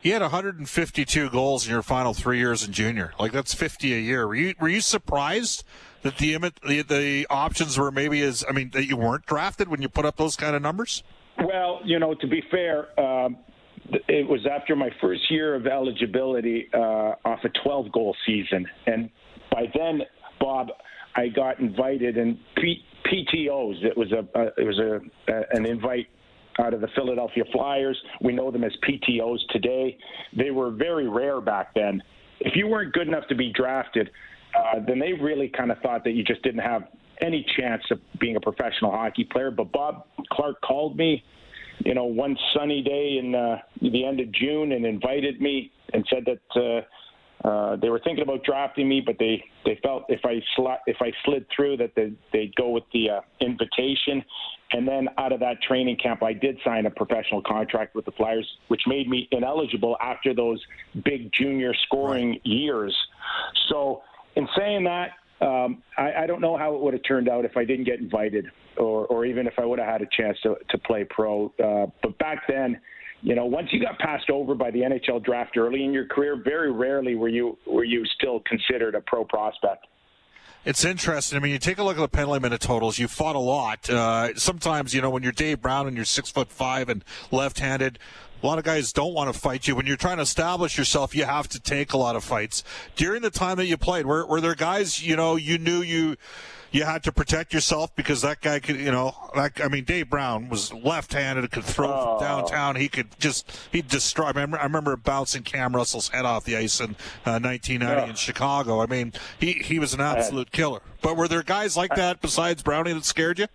You 0.03 0.13
had 0.13 0.23
152 0.23 1.31
goals 1.31 1.67
in 1.67 1.73
your 1.73 1.83
final 1.83 2.15
three 2.15 2.39
years 2.39 2.65
in 2.65 2.73
junior. 2.73 3.13
Like 3.19 3.33
that's 3.33 3.53
50 3.53 3.93
a 3.95 3.99
year. 3.99 4.27
Were 4.29 4.35
you 4.35 4.55
were 4.61 4.69
you 4.69 4.81
surprised 4.81 5.65
that 6.03 6.19
the 6.19 6.37
the, 6.65 6.83
the 6.83 7.27
options 7.29 7.77
were 7.77 7.91
maybe 7.91 8.23
as 8.23 8.45
I 8.49 8.53
mean 8.53 8.71
that 8.71 8.87
you 8.87 8.97
weren't 8.97 9.27
drafted 9.27 9.69
when 9.69 9.83
you 9.83 9.89
put 9.89 10.05
up 10.05 10.17
those 10.17 10.37
kind 10.37 10.55
of 10.55 10.63
numbers? 10.63 11.03
Well, 11.39 11.81
you 11.85 11.99
know, 11.99 12.15
to 12.15 12.27
be 12.27 12.43
fair, 12.51 12.99
um, 12.99 13.39
it 14.09 14.29
was 14.29 14.47
after 14.47 14.77
my 14.77 14.91
first 15.01 15.31
year 15.31 15.55
of 15.55 15.67
eligibility 15.67 16.69
uh, 16.75 17.15
off 17.25 17.41
a 17.45 17.49
12 17.63 17.93
goal 17.93 18.15
season, 18.27 18.67
and 18.87 19.11
by 19.51 19.65
then, 19.75 20.03
Bob, 20.41 20.69
I 21.17 21.29
got 21.29 21.59
invited 21.59 22.17
and 22.17 22.39
P- 22.57 22.85
PTOS. 23.07 23.85
It 23.85 23.97
was 23.97 24.13
a, 24.13 24.27
a 24.39 24.47
it 24.57 24.65
was 24.65 24.79
a, 24.79 25.01
a 25.33 25.43
an 25.53 25.67
invite 25.67 26.07
out 26.59 26.75
of 26.75 26.81
the 26.81 26.89
Philadelphia 26.95 27.45
Flyers. 27.53 28.01
We 28.21 28.33
know 28.33 28.51
them 28.51 28.65
as 28.65 28.73
PTOS 28.89 29.39
today. 29.51 29.97
They 30.37 30.51
were 30.51 30.71
very 30.71 31.09
rare 31.09 31.41
back 31.41 31.75
then. 31.75 32.03
If 32.41 32.55
you 32.57 32.69
weren't 32.69 32.93
good 32.93 33.09
enough 33.09 33.27
to 33.29 33.35
be 33.35 33.53
drafted, 33.53 34.11
uh, 34.57 34.81
then 34.87 34.99
they 34.99 35.13
really 35.13 35.49
kind 35.49 35.71
of 35.71 35.79
thought 35.79 36.05
that 36.05 36.13
you 36.13 36.25
just 36.25 36.43
didn't 36.43 36.61
have 36.63 36.83
any 37.21 37.45
chance 37.57 37.83
of 37.91 37.99
being 38.21 38.37
a 38.37 38.41
professional 38.41 38.91
hockey 38.91 39.25
player. 39.25 39.51
But 39.51 39.73
Bob 39.73 40.07
Clarke 40.33 40.61
called 40.61 40.97
me 40.97 41.25
you 41.85 41.95
know, 41.95 42.05
one 42.05 42.37
sunny 42.55 42.83
day 42.83 43.19
in 43.19 43.35
uh, 43.35 43.59
the 43.81 44.05
end 44.05 44.21
of 44.21 44.33
June 44.33 44.73
and 44.73 44.85
invited 44.85 45.41
me 45.41 45.71
and 45.93 46.05
said 46.11 46.27
that 46.27 46.61
uh, 46.61 46.81
uh, 47.45 47.77
they 47.77 47.89
were 47.89 48.01
thinking 48.01 48.23
about 48.23 48.43
drafting 48.43 48.89
me, 48.89 49.01
but 49.01 49.17
they, 49.19 49.45
they 49.65 49.79
felt 49.83 50.05
if 50.09 50.21
I 50.25 50.41
if 50.87 50.97
I 51.01 51.13
slid 51.25 51.47
through 51.55 51.77
that 51.77 51.93
they, 51.95 52.13
they'd 52.33 52.55
go 52.57 52.71
with 52.71 52.85
the 52.93 53.11
uh, 53.11 53.21
invitation. 53.41 54.25
And 54.73 54.87
then 54.87 55.09
out 55.17 55.33
of 55.33 55.41
that 55.41 55.63
training 55.63 55.97
camp, 55.97 56.23
I 56.23 56.33
did 56.33 56.59
sign 56.63 56.85
a 56.87 56.91
professional 56.91 57.41
contract 57.41 57.95
with 57.95 58.05
the 58.05 58.11
Flyers, 58.13 58.47
which 58.69 58.83
made 58.87 59.09
me 59.09 59.29
ineligible 59.31 59.97
after 60.01 60.35
those 60.35 60.63
big 61.05 61.33
junior 61.33 61.73
scoring 61.85 62.39
years. 62.45 62.95
So, 63.69 64.03
in 64.37 64.47
saying 64.57 64.85
that, 64.85 65.13
um, 65.41 65.83
I, 65.97 66.25
I 66.25 66.27
don't 66.27 66.41
know 66.41 66.57
how 66.57 66.75
it 66.75 66.83
would 66.83 66.93
have 66.93 67.03
turned 67.05 67.29
out 67.29 67.45
if 67.45 67.57
I 67.57 67.65
didn't 67.65 67.85
get 67.85 68.01
invited, 68.01 68.47
or, 68.77 69.07
or 69.07 69.25
even 69.25 69.47
if 69.47 69.55
I 69.59 69.65
would 69.65 69.79
have 69.79 69.89
had 69.89 70.03
a 70.03 70.09
chance 70.11 70.37
to, 70.43 70.57
to 70.69 70.79
play 70.79 71.05
pro. 71.09 71.53
Uh, 71.63 71.87
but 72.03 72.19
back 72.19 72.43
then, 72.49 72.81
you 73.23 73.35
know, 73.35 73.47
once 73.47 73.69
you 73.73 73.81
got 73.81 73.99
passed 73.99 74.31
over 74.31 74.55
by 74.55 74.71
the 74.71 74.81
NHL 74.81 75.25
draft 75.25 75.57
early 75.57 75.85
in 75.85 75.93
your 75.93 76.07
career, 76.07 76.37
very 76.37 76.71
rarely 76.71 77.15
were 77.15 77.29
you 77.29 77.59
were 77.67 77.85
you 77.85 78.05
still 78.07 78.41
considered 78.41 78.95
a 78.95 79.01
pro 79.01 79.25
prospect. 79.25 79.87
It's 80.65 80.85
interesting. 80.85 81.39
I 81.39 81.41
mean, 81.41 81.53
you 81.53 81.59
take 81.59 81.79
a 81.79 81.83
look 81.83 81.97
at 81.97 82.01
the 82.01 82.09
penalty 82.09 82.41
minute 82.41 82.61
totals. 82.61 82.99
You 82.99 83.09
fought 83.09 83.37
a 83.37 83.41
lot. 83.41 83.89
Uh, 83.89 84.35
sometimes, 84.35 84.93
you 84.93 85.01
know, 85.01 85.09
when 85.09 85.23
you're 85.23 85.33
Dave 85.33 85.63
Brown 85.63 85.87
and 85.87 85.97
you're 85.97 86.05
six 86.05 86.31
foot 86.31 86.51
five 86.51 86.89
and 86.89 87.05
left-handed, 87.31 87.99
a 88.43 88.47
lot 88.47 88.59
of 88.59 88.65
guys 88.65 88.93
don't 88.93 89.15
want 89.15 89.33
to 89.33 89.39
fight 89.39 89.67
you. 89.67 89.75
When 89.75 89.87
you're 89.87 89.97
trying 89.97 90.17
to 90.17 90.23
establish 90.23 90.79
yourself, 90.79 91.15
you 91.15 91.25
have 91.25 91.49
to 91.49 91.61
take 91.61 91.93
a 91.93 91.97
lot 91.97 92.17
of 92.17 92.25
fights. 92.25 92.63
During 92.97 93.23
the 93.23 93.31
time 93.31 93.57
that 93.57 93.67
you 93.67 93.77
played, 93.77 94.07
were, 94.07 94.27
were 94.27 94.41
there 94.41 94.55
guys, 94.55 95.05
you 95.05 95.17
know, 95.17 95.37
you 95.37 95.59
knew 95.59 95.83
you 95.83 96.17
you 96.71 96.85
had 96.85 97.03
to 97.05 97.13
protect 97.13 97.55
yourself 97.55 97.95
because 97.97 98.23
that 98.23 98.41
guy 98.41 98.59
could, 98.59 98.77
you 98.77 98.91
know, 98.91 99.15
like 99.35 99.61
I 99.61 99.69
mean, 99.69 99.85
Dave 99.85 100.11
Brown 100.11 100.49
was 100.49 100.73
left-handed, 100.73 101.51
could 101.51 101.65
throw 101.65 101.89
oh. 101.89 102.19
from 102.19 102.27
downtown. 102.27 102.77
He 102.77 102.89
could 102.89 103.19
just 103.19 103.51
he'd 103.73 103.89
destroy. 103.89 104.27
I 104.27 104.29
remember, 104.29 104.59
I 104.59 104.65
remember 104.65 104.97
bouncing 104.97 105.43
Cam 105.43 105.75
Russell's 105.75 106.09
head 106.09 106.25
off 106.25 106.45
the 106.45 106.57
ice 106.57 106.81
in 106.81 106.91
uh, 107.25 107.41
1990 107.41 107.85
yeah. 107.85 108.09
in 108.09 108.15
Chicago. 108.15 108.83
I 108.83 108.87
mean, 108.87 109.13
he 109.39 109.55
he 109.55 109.79
was 109.79 109.95
an 109.95 110.01
absolute 110.01 110.53
killer. 110.53 110.81
But 111.01 111.17
were 111.17 111.29
there 111.29 111.43
guys 111.43 111.77
like 111.77 111.95
that 111.97 112.21
besides 112.21 112.63
Brownie 112.63 112.93
that 112.93 113.05
scared 113.05 113.39
you? 113.39 113.47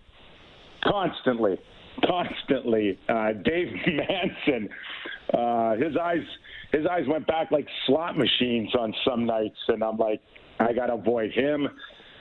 Constantly, 0.83 1.59
constantly. 2.05 2.99
Uh, 3.09 3.33
Dave 3.43 3.67
Manson, 3.87 4.69
uh, 5.33 5.75
his 5.75 5.95
eyes 5.97 6.23
his 6.71 6.85
eyes 6.87 7.03
went 7.07 7.27
back 7.27 7.51
like 7.51 7.67
slot 7.85 8.17
machines 8.17 8.73
on 8.75 8.93
some 9.07 9.25
nights, 9.25 9.57
and 9.67 9.83
I'm 9.83 9.97
like, 9.97 10.21
I 10.59 10.73
got 10.73 10.87
to 10.87 10.93
avoid 10.93 11.31
him. 11.31 11.67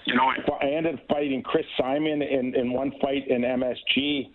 You 0.04 0.14
know, 0.14 0.30
I 0.60 0.66
ended 0.66 0.96
up 0.96 1.00
fighting 1.08 1.42
Chris 1.42 1.64
Simon 1.78 2.22
in, 2.22 2.54
in 2.54 2.72
one 2.72 2.92
fight 3.00 3.28
in 3.28 3.42
MSG. 3.42 4.28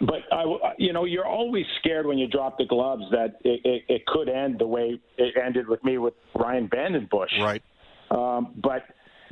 But 0.00 0.20
I, 0.32 0.72
you 0.78 0.92
know, 0.92 1.04
you're 1.04 1.26
always 1.26 1.64
scared 1.78 2.06
when 2.06 2.18
you 2.18 2.26
drop 2.26 2.58
the 2.58 2.64
gloves 2.64 3.04
that 3.12 3.36
it, 3.44 3.60
it, 3.64 3.82
it 3.88 4.06
could 4.06 4.28
end 4.28 4.58
the 4.58 4.66
way 4.66 4.98
it 5.16 5.34
ended 5.40 5.68
with 5.68 5.84
me 5.84 5.98
with 5.98 6.14
Ryan 6.34 6.68
VandenBussche. 6.68 7.40
Right. 7.40 7.62
Um, 8.10 8.52
but 8.56 8.82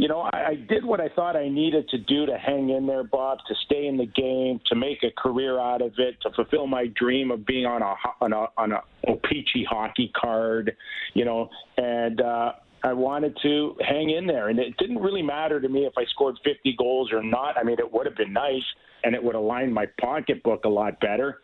you 0.01 0.09
know, 0.09 0.21
I, 0.33 0.47
I 0.49 0.55
did 0.55 0.83
what 0.83 0.99
I 0.99 1.11
thought 1.11 1.37
I 1.37 1.51
needed 1.51 1.87
to 1.91 1.99
do 1.99 2.25
to 2.25 2.39
hang 2.39 2.71
in 2.71 2.87
there, 2.87 3.05
Bob, 3.05 3.37
to 3.47 3.55
stay 3.67 3.87
in 3.87 3.99
the 3.99 4.07
game, 4.07 4.59
to 4.69 4.75
make 4.75 5.03
a 5.03 5.11
career 5.21 5.61
out 5.61 5.83
of 5.83 5.93
it, 5.99 6.15
to 6.23 6.31
fulfill 6.31 6.67
my 6.67 6.87
dream 6.95 7.31
of 7.31 7.45
being 7.45 7.67
on 7.67 7.83
a 7.83 7.95
on 8.23 8.33
a 8.33 8.47
on 8.57 8.73
a 8.73 8.81
O-Pee-Chee 9.07 9.67
hockey 9.69 10.11
card, 10.19 10.75
you 11.13 11.27
know, 11.27 11.51
and 11.77 12.23
uh, 12.23 12.53
I 12.83 12.95
wanted 12.95 13.37
to 13.43 13.77
hang 13.87 14.09
in 14.09 14.27
there, 14.27 14.49
and 14.49 14.59
it 14.59 14.75
didn't 14.79 15.01
really 15.01 15.21
matter 15.21 15.61
to 15.61 15.69
me 15.69 15.85
if 15.85 15.93
I 15.99 16.07
scored 16.07 16.37
50 16.45 16.77
goals 16.79 17.13
or 17.13 17.23
not. 17.23 17.59
I 17.59 17.63
mean, 17.63 17.77
it 17.79 17.93
would 17.93 18.07
have 18.07 18.17
been 18.17 18.33
nice, 18.33 18.65
and 19.05 19.15
it 19.15 19.23
would 19.23 19.35
align 19.35 19.71
my 19.71 19.85
pocketbook 20.01 20.65
a 20.65 20.69
lot 20.71 20.99
better. 21.01 21.41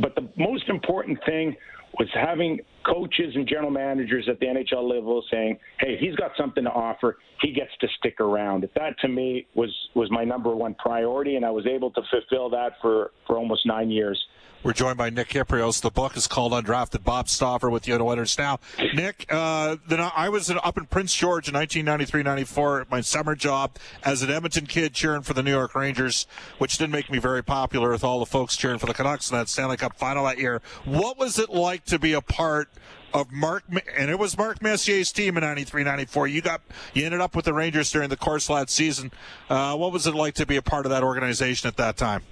But 0.00 0.14
the 0.14 0.28
most 0.36 0.68
important 0.68 1.18
thing 1.26 1.56
was 1.98 2.08
having 2.14 2.60
coaches 2.84 3.34
and 3.34 3.48
general 3.48 3.70
managers 3.70 4.28
at 4.28 4.38
the 4.40 4.46
NHL 4.46 4.88
level 4.88 5.22
saying, 5.30 5.58
"Hey, 5.80 5.96
he's 5.96 6.14
got 6.16 6.36
something 6.36 6.64
to 6.64 6.70
offer. 6.70 7.18
He 7.40 7.52
gets 7.52 7.76
to 7.80 7.88
stick 7.98 8.20
around." 8.20 8.68
That 8.74 8.98
to 9.00 9.08
me 9.08 9.46
was 9.54 9.70
was 9.94 10.10
my 10.10 10.24
number 10.24 10.54
one 10.54 10.74
priority, 10.74 11.36
and 11.36 11.44
I 11.44 11.50
was 11.50 11.66
able 11.66 11.90
to 11.92 12.02
fulfill 12.10 12.48
that 12.50 12.80
for 12.80 13.12
for 13.26 13.36
almost 13.36 13.66
nine 13.66 13.90
years. 13.90 14.22
We're 14.66 14.72
joined 14.72 14.98
by 14.98 15.10
Nick 15.10 15.28
Kypreos. 15.28 15.80
The 15.80 15.92
book 15.92 16.16
is 16.16 16.26
called 16.26 16.50
Undrafted. 16.50 17.04
Bob 17.04 17.28
Stauffer 17.28 17.70
with 17.70 17.84
the 17.84 17.92
Oilers 17.92 18.36
now. 18.36 18.58
Nick, 18.94 19.24
uh, 19.30 19.76
then 19.86 20.00
I 20.00 20.28
was 20.28 20.50
up 20.50 20.76
in 20.76 20.86
Prince 20.86 21.14
George 21.14 21.46
in 21.46 21.54
1993-94 21.54 22.80
at 22.80 22.90
my 22.90 23.00
summer 23.00 23.36
job 23.36 23.76
as 24.02 24.22
an 24.22 24.30
Edmonton 24.32 24.66
kid 24.66 24.92
cheering 24.92 25.22
for 25.22 25.34
the 25.34 25.42
New 25.44 25.52
York 25.52 25.76
Rangers, 25.76 26.26
which 26.58 26.78
didn't 26.78 26.90
make 26.90 27.08
me 27.08 27.18
very 27.18 27.44
popular 27.44 27.90
with 27.90 28.02
all 28.02 28.18
the 28.18 28.26
folks 28.26 28.56
cheering 28.56 28.80
for 28.80 28.86
the 28.86 28.92
Canucks 28.94 29.30
in 29.30 29.36
that 29.36 29.48
Stanley 29.48 29.76
Cup 29.76 29.94
final 29.94 30.24
that 30.24 30.36
year. 30.36 30.60
What 30.84 31.16
was 31.16 31.38
it 31.38 31.50
like 31.50 31.84
to 31.84 32.00
be 32.00 32.12
a 32.12 32.20
part 32.20 32.68
of 33.14 33.30
Mark, 33.30 33.62
and 33.96 34.10
it 34.10 34.18
was 34.18 34.36
Mark 34.36 34.60
Messier's 34.60 35.12
team 35.12 35.36
in 35.36 35.44
93 35.44 35.84
94. 35.84 36.26
You 36.26 36.42
got, 36.42 36.60
you 36.92 37.04
ended 37.04 37.20
up 37.20 37.36
with 37.36 37.44
the 37.44 37.54
Rangers 37.54 37.92
during 37.92 38.08
the 38.08 38.16
course 38.16 38.50
of 38.50 38.56
that 38.56 38.68
season. 38.68 39.12
Uh, 39.48 39.76
what 39.76 39.92
was 39.92 40.08
it 40.08 40.14
like 40.16 40.34
to 40.34 40.44
be 40.44 40.56
a 40.56 40.62
part 40.62 40.86
of 40.86 40.90
that 40.90 41.04
organization 41.04 41.68
at 41.68 41.76
that 41.76 41.96
time? 41.96 42.24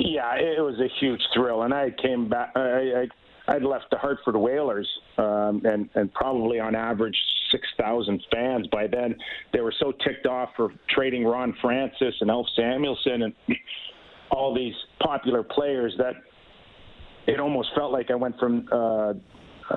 Yeah, 0.00 0.34
it 0.36 0.60
was 0.62 0.80
a 0.80 0.88
huge 0.98 1.20
thrill, 1.34 1.62
and 1.62 1.74
I 1.74 1.90
came 2.02 2.28
back. 2.28 2.52
I, 2.56 2.60
I 3.50 3.54
I'd 3.54 3.62
left 3.62 3.86
the 3.90 3.98
Hartford 3.98 4.36
Whalers, 4.36 4.88
um, 5.18 5.60
and 5.64 5.90
and 5.94 6.12
probably 6.14 6.58
on 6.58 6.74
average 6.74 7.16
six 7.52 7.66
thousand 7.78 8.22
fans 8.32 8.66
by 8.68 8.86
then. 8.86 9.14
They 9.52 9.60
were 9.60 9.74
so 9.78 9.92
ticked 10.02 10.26
off 10.26 10.50
for 10.56 10.72
trading 10.88 11.24
Ron 11.24 11.54
Francis 11.60 12.14
and 12.20 12.30
Ulf 12.30 12.46
Samuelsson 12.56 13.24
and 13.24 13.34
all 14.30 14.54
these 14.54 14.74
popular 15.02 15.42
players 15.42 15.92
that 15.98 16.14
it 17.26 17.38
almost 17.38 17.68
felt 17.74 17.92
like 17.92 18.10
I 18.10 18.14
went 18.14 18.38
from 18.38 18.68
uh, 18.72 19.12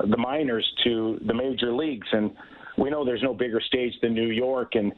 the 0.09 0.17
minors 0.17 0.65
to 0.85 1.19
the 1.27 1.33
major 1.33 1.73
leagues. 1.73 2.07
And 2.13 2.31
we 2.77 2.89
know 2.89 3.03
there's 3.03 3.23
no 3.23 3.33
bigger 3.33 3.59
stage 3.59 3.93
than 4.01 4.13
New 4.13 4.29
York, 4.29 4.75
and 4.75 4.93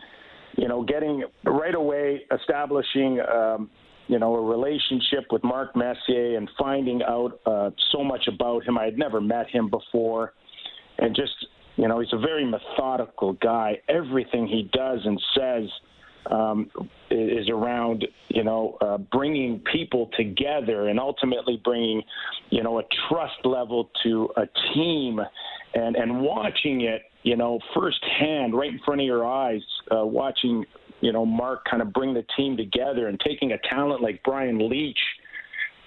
you 0.56 0.68
know, 0.68 0.84
getting 0.84 1.24
right 1.46 1.74
away 1.74 2.26
establishing. 2.32 3.20
Um, 3.22 3.72
you 4.08 4.20
know, 4.20 4.36
a 4.36 4.42
relationship 4.42 5.26
with 5.32 5.44
Mark 5.44 5.76
Messier 5.76 6.38
and 6.38 6.50
finding 6.58 7.02
out 7.04 7.40
uh, 7.46 7.72
so 7.92 8.04
much 8.04 8.28
about 8.28 8.64
him. 8.64 8.78
I 8.78 8.86
had 8.86 8.98
never 8.98 9.20
met 9.20 9.50
him 9.50 9.70
before. 9.70 10.34
And 11.00 11.16
just, 11.16 11.48
you 11.76 11.88
know, 11.88 12.00
he's 12.00 12.14
a 12.14 12.20
very 12.20 12.46
methodical 12.46 13.34
guy. 13.34 13.82
Everything 13.90 14.48
he 14.48 14.70
does 14.72 15.00
and 15.06 15.22
says 15.36 15.70
um, 16.32 16.70
is 17.12 17.50
around 17.50 18.08
you 18.30 18.44
know 18.44 18.78
uh, 18.82 18.98
bringing 18.98 19.60
people 19.72 20.10
together 20.18 20.88
and 20.88 21.00
ultimately 21.00 21.62
bringing 21.64 22.02
you 22.50 22.64
know 22.64 22.80
a 22.80 22.84
trust 23.08 23.46
level 23.46 23.90
to 24.04 24.30
a 24.38 24.48
team 24.74 25.20
and 25.74 25.96
and 25.96 26.22
watching 26.22 26.82
it 26.82 27.04
you 27.24 27.36
know 27.36 27.60
firsthand 27.74 28.56
right 28.56 28.72
in 28.72 28.80
front 28.80 29.02
of 29.02 29.06
your 29.06 29.26
eyes 29.26 29.62
uh, 29.96 30.06
watching 30.06 30.66
you 31.06 31.14
know 31.14 31.26
Mark 31.26 31.66
kind 31.70 31.82
of 31.82 31.94
bring 31.94 32.14
the 32.14 32.26
team 32.36 32.58
together 32.58 33.08
and 33.08 33.20
taking 33.20 33.52
a 33.52 33.58
talent 33.70 34.02
like 34.02 34.22
Brian 34.24 34.58
Leetch 34.58 34.98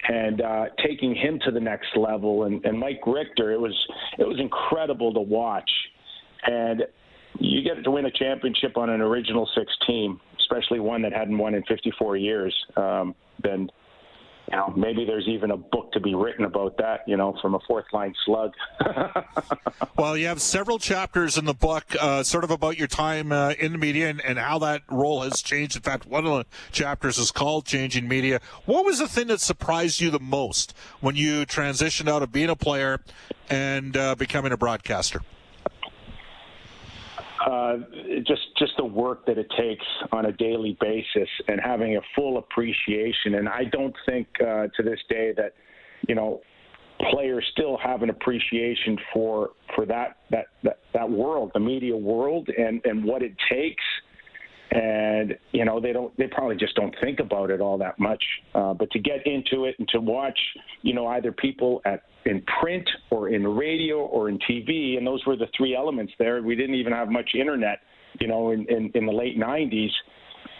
and 0.08 0.40
uh, 0.40 0.66
taking 0.86 1.14
him 1.14 1.40
to 1.44 1.50
the 1.50 1.58
next 1.60 1.88
level 1.96 2.44
and, 2.44 2.64
and 2.64 2.78
Mike 2.78 3.00
Richter 3.04 3.50
it 3.50 3.60
was 3.60 3.74
it 4.18 4.26
was 4.26 4.38
incredible 4.38 5.12
to 5.12 5.20
watch. 5.20 5.70
And 6.46 6.84
you 7.40 7.62
get 7.62 7.82
to 7.82 7.90
win 7.90 8.06
a 8.06 8.10
championship 8.12 8.76
on 8.76 8.90
an 8.90 9.00
original 9.00 9.48
six 9.56 9.72
team 9.86 10.20
especially 10.50 10.80
one 10.80 11.02
that 11.02 11.12
hadn't 11.12 11.36
won 11.36 11.54
in 11.54 11.62
54 11.64 12.16
years, 12.16 12.54
um, 12.76 13.14
then 13.42 13.70
you 14.50 14.56
know 14.56 14.72
maybe 14.76 15.04
there's 15.04 15.26
even 15.28 15.50
a 15.50 15.56
book 15.56 15.92
to 15.92 16.00
be 16.00 16.14
written 16.14 16.44
about 16.44 16.76
that. 16.78 17.00
You 17.06 17.16
know, 17.16 17.36
from 17.40 17.54
a 17.54 17.60
fourth 17.66 17.86
line 17.92 18.14
slug. 18.24 18.52
well, 19.98 20.16
you 20.16 20.26
have 20.26 20.40
several 20.40 20.78
chapters 20.78 21.36
in 21.36 21.44
the 21.44 21.54
book, 21.54 21.84
uh, 22.00 22.22
sort 22.22 22.44
of 22.44 22.50
about 22.50 22.78
your 22.78 22.88
time 22.88 23.32
uh, 23.32 23.50
in 23.58 23.72
the 23.72 23.78
media 23.78 24.08
and, 24.08 24.20
and 24.24 24.38
how 24.38 24.58
that 24.60 24.82
role 24.90 25.22
has 25.22 25.42
changed. 25.42 25.76
In 25.76 25.82
fact, 25.82 26.06
one 26.06 26.26
of 26.26 26.32
the 26.32 26.46
chapters 26.72 27.18
is 27.18 27.30
called 27.30 27.66
"Changing 27.66 28.08
Media." 28.08 28.40
What 28.64 28.84
was 28.84 28.98
the 28.98 29.08
thing 29.08 29.28
that 29.28 29.40
surprised 29.40 30.00
you 30.00 30.10
the 30.10 30.20
most 30.20 30.74
when 31.00 31.16
you 31.16 31.46
transitioned 31.46 32.08
out 32.08 32.22
of 32.22 32.32
being 32.32 32.50
a 32.50 32.56
player 32.56 33.00
and 33.50 33.96
uh, 33.96 34.14
becoming 34.14 34.52
a 34.52 34.56
broadcaster? 34.56 35.22
Uh, 37.46 37.76
just 38.26 38.42
just 38.58 38.72
the 38.76 38.84
work 38.84 39.24
that 39.26 39.38
it 39.38 39.46
takes 39.56 39.84
on 40.12 40.26
a 40.26 40.32
daily 40.32 40.76
basis 40.80 41.28
and 41.46 41.60
having 41.60 41.96
a 41.96 42.00
full 42.16 42.38
appreciation. 42.38 43.34
And 43.36 43.48
I 43.48 43.64
don't 43.64 43.94
think 44.06 44.26
uh, 44.40 44.66
to 44.76 44.82
this 44.82 44.98
day 45.08 45.32
that 45.36 45.54
you 46.08 46.14
know 46.14 46.40
players 47.12 47.44
still 47.52 47.78
have 47.78 48.02
an 48.02 48.10
appreciation 48.10 48.98
for 49.12 49.50
for 49.74 49.86
that 49.86 50.18
that 50.30 50.46
that, 50.64 50.78
that 50.94 51.08
world, 51.08 51.52
the 51.54 51.60
media 51.60 51.96
world, 51.96 52.48
and 52.56 52.80
and 52.84 53.04
what 53.04 53.22
it 53.22 53.32
takes. 53.50 53.84
And 54.70 55.36
you 55.52 55.64
know 55.64 55.80
they 55.80 55.92
don't 55.92 56.14
they 56.18 56.26
probably 56.26 56.56
just 56.56 56.74
don't 56.74 56.94
think 57.00 57.20
about 57.20 57.50
it 57.50 57.60
all 57.60 57.78
that 57.78 57.98
much. 57.98 58.22
Uh, 58.54 58.74
but 58.74 58.90
to 58.90 58.98
get 58.98 59.26
into 59.26 59.64
it 59.64 59.74
and 59.78 59.88
to 59.88 60.00
watch, 60.00 60.38
you 60.82 60.92
know, 60.92 61.06
either 61.06 61.32
people 61.32 61.80
at 61.86 62.02
in 62.28 62.42
print 62.60 62.88
or 63.10 63.30
in 63.30 63.46
radio 63.46 63.98
or 63.98 64.28
in 64.28 64.38
TV, 64.38 64.98
and 64.98 65.06
those 65.06 65.24
were 65.26 65.36
the 65.36 65.48
three 65.56 65.74
elements 65.74 66.12
there. 66.18 66.42
We 66.42 66.54
didn't 66.54 66.74
even 66.76 66.92
have 66.92 67.08
much 67.08 67.30
internet, 67.34 67.80
you 68.20 68.28
know, 68.28 68.50
in, 68.50 68.66
in, 68.68 68.90
in 68.94 69.06
the 69.06 69.12
late 69.12 69.38
90s. 69.38 69.90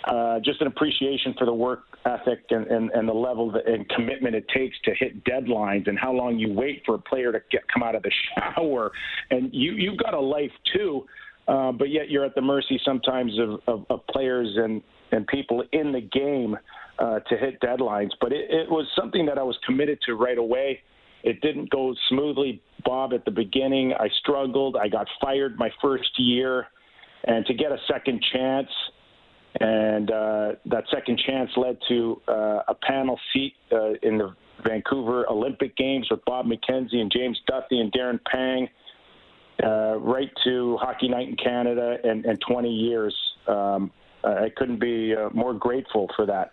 Uh, 0.05 0.41
just 0.41 0.61
an 0.61 0.67
appreciation 0.67 1.35
for 1.38 1.45
the 1.45 1.53
work 1.53 1.85
ethic 2.07 2.45
and, 2.50 2.67
and, 2.69 2.91
and 2.93 3.09
the 3.09 3.12
level 3.12 3.55
and 3.67 3.87
commitment 3.91 4.35
it 4.35 4.47
takes 4.49 4.77
to 4.85 4.95
hit 4.95 5.23
deadlines 5.25 5.88
and 5.88 5.99
how 5.99 6.12
long 6.12 6.38
you 6.38 6.53
wait 6.53 6.83
for 6.87 6.95
a 6.95 6.99
player 6.99 7.33
to 7.33 7.41
get 7.50 7.62
come 7.73 7.83
out 7.83 7.95
of 7.95 8.03
the 8.03 8.12
shower. 8.57 8.91
And 9.31 9.50
you, 9.53 9.73
you've 9.73 9.99
got 9.99 10.15
a 10.15 10.21
life 10.21 10.53
too, 10.73 11.05
uh, 11.49 11.73
but 11.73 11.88
yet 11.88 12.11
you're 12.11 12.25
at 12.25 12.35
the 12.35 12.43
mercy 12.43 12.78
sometimes 12.85 13.33
of, 13.38 13.61
of, 13.67 13.87
of 13.90 14.07
players 14.09 14.49
and, 14.57 14.83
and 15.11 15.26
people 15.26 15.64
in 15.73 15.93
the 15.93 16.00
game 16.00 16.57
uh, 16.99 17.21
to 17.21 17.37
hit 17.37 17.59
deadlines. 17.61 18.11
But 18.21 18.33
it, 18.33 18.50
it 18.50 18.71
was 18.71 18.87
something 18.97 19.25
that 19.26 19.38
I 19.38 19.43
was 19.43 19.57
committed 19.67 19.99
to 20.07 20.14
right 20.14 20.37
away. 20.38 20.81
It 21.25 21.40
didn't 21.40 21.71
go 21.71 21.95
smoothly, 22.09 22.62
Bob, 22.85 23.12
at 23.12 23.25
the 23.25 23.31
beginning. 23.31 23.95
I 23.99 24.09
struggled. 24.21 24.76
I 24.76 24.88
got 24.88 25.07
fired 25.21 25.59
my 25.59 25.71
first 25.81 26.11
year. 26.19 26.67
And 27.25 27.45
to 27.47 27.55
get 27.55 27.73
a 27.73 27.78
second 27.90 28.23
chance, 28.33 28.69
and 29.61 30.11
uh, 30.11 30.52
that 30.67 30.85
second 30.93 31.21
chance 31.26 31.50
led 31.57 31.78
to 31.88 32.21
uh, 32.28 32.61
a 32.69 32.75
panel 32.75 33.19
seat 33.33 33.55
uh, 33.73 33.95
in 34.02 34.19
the 34.19 34.35
Vancouver 34.64 35.28
Olympic 35.31 35.76
Games 35.76 36.07
with 36.11 36.25
Bob 36.25 36.47
McKenzie 36.47 36.97
and 36.97 37.11
James 37.11 37.38
Duthie 37.50 37.81
and 37.81 37.93
Darren 37.93 38.21
Pang, 38.31 38.69
uh, 39.62 39.99
right 39.99 40.31
to 40.45 40.77
Hockey 40.79 41.09
Night 41.09 41.28
in 41.28 41.37
Canada 41.37 41.97
and, 42.04 42.25
and 42.25 42.41
20 42.41 42.71
years. 42.71 43.15
Um, 43.47 43.91
I 44.25 44.50
couldn't 44.56 44.80
be 44.80 45.15
uh, 45.15 45.30
more 45.32 45.54
grateful 45.54 46.09
for 46.17 46.26
that. 46.26 46.52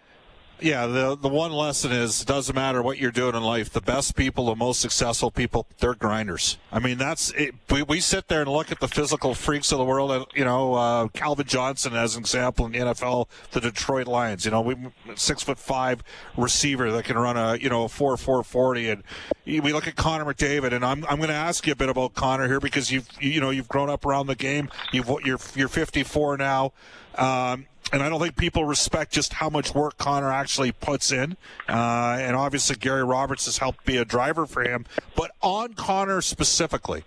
Yeah, 0.61 0.87
the 0.87 1.17
the 1.17 1.27
one 1.27 1.51
lesson 1.51 1.91
is 1.91 2.21
it 2.21 2.27
doesn't 2.27 2.55
matter 2.55 2.81
what 2.81 2.97
you're 2.97 3.11
doing 3.11 3.35
in 3.35 3.43
life. 3.43 3.69
The 3.69 3.81
best 3.81 4.15
people, 4.15 4.45
the 4.45 4.55
most 4.55 4.79
successful 4.79 5.29
people, 5.29 5.67
they're 5.79 5.93
grinders. 5.93 6.57
I 6.71 6.79
mean, 6.79 6.97
that's 6.97 7.31
it. 7.31 7.55
We, 7.69 7.83
we 7.83 7.99
sit 7.99 8.29
there 8.29 8.41
and 8.41 8.49
look 8.49 8.71
at 8.71 8.79
the 8.79 8.87
physical 8.87 9.33
freaks 9.33 9.73
of 9.73 9.79
the 9.79 9.83
world. 9.83 10.11
And, 10.11 10.25
you 10.33 10.45
know, 10.45 10.75
uh, 10.75 11.07
Calvin 11.09 11.45
Johnson 11.45 11.93
as 11.93 12.15
an 12.15 12.21
example 12.21 12.65
in 12.65 12.71
the 12.71 12.79
NFL, 12.79 13.27
the 13.51 13.59
Detroit 13.59 14.07
Lions. 14.07 14.45
You 14.45 14.51
know, 14.51 14.61
we 14.61 14.77
six 15.15 15.43
foot 15.43 15.59
five 15.59 16.01
receiver 16.37 16.89
that 16.93 17.03
can 17.03 17.17
run 17.17 17.35
a 17.35 17.57
you 17.57 17.69
know 17.69 17.83
a 17.83 17.89
four 17.89 18.15
four 18.15 18.41
forty, 18.41 18.89
and 18.89 19.03
we 19.45 19.73
look 19.73 19.87
at 19.87 19.97
Connor 19.97 20.23
McDavid. 20.23 20.71
And 20.71 20.85
I'm 20.85 21.03
I'm 21.05 21.17
going 21.17 21.29
to 21.29 21.35
ask 21.35 21.67
you 21.67 21.73
a 21.73 21.75
bit 21.75 21.89
about 21.89 22.13
Connor 22.13 22.47
here 22.47 22.61
because 22.61 22.93
you've 22.93 23.09
you 23.19 23.41
know 23.41 23.49
you've 23.49 23.67
grown 23.67 23.89
up 23.89 24.05
around 24.05 24.27
the 24.27 24.35
game. 24.35 24.69
You've 24.93 25.09
you're 25.25 25.39
you're 25.53 25.67
54 25.67 26.37
now. 26.37 26.71
Um, 27.17 27.67
and 27.91 28.01
I 28.01 28.09
don't 28.09 28.19
think 28.19 28.35
people 28.35 28.65
respect 28.65 29.13
just 29.13 29.33
how 29.33 29.49
much 29.49 29.73
work 29.73 29.97
Connor 29.97 30.31
actually 30.31 30.71
puts 30.71 31.11
in. 31.11 31.37
Uh, 31.69 32.17
and 32.19 32.35
obviously, 32.35 32.75
Gary 32.75 33.03
Roberts 33.03 33.45
has 33.45 33.57
helped 33.57 33.85
be 33.85 33.97
a 33.97 34.05
driver 34.05 34.45
for 34.45 34.63
him. 34.63 34.85
But 35.15 35.31
on 35.41 35.73
Connor 35.73 36.21
specifically, 36.21 37.03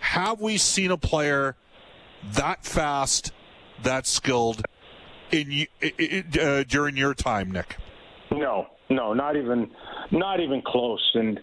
have 0.00 0.40
we 0.40 0.56
seen 0.56 0.90
a 0.90 0.96
player 0.96 1.56
that 2.32 2.64
fast, 2.64 3.32
that 3.82 4.06
skilled 4.06 4.62
in 5.30 5.66
uh, 6.40 6.64
during 6.66 6.96
your 6.96 7.14
time, 7.14 7.50
Nick? 7.50 7.76
No, 8.30 8.66
no, 8.88 9.12
not 9.12 9.36
even, 9.36 9.70
not 10.10 10.40
even 10.40 10.62
close. 10.62 11.10
And 11.14 11.40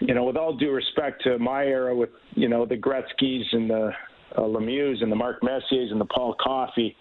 you 0.00 0.14
know, 0.14 0.24
with 0.24 0.36
all 0.36 0.56
due 0.56 0.70
respect 0.72 1.22
to 1.24 1.38
my 1.38 1.64
era, 1.64 1.94
with 1.94 2.10
you 2.34 2.48
know 2.48 2.66
the 2.66 2.76
Gretzky's 2.76 3.46
and 3.52 3.70
the 3.70 3.92
uh, 4.36 4.40
Lemieux 4.40 5.02
and 5.02 5.10
the 5.10 5.16
Mark 5.16 5.40
Messiers 5.42 5.90
and 5.90 6.00
the 6.00 6.06
Paul 6.06 6.34
Coffey 6.40 6.96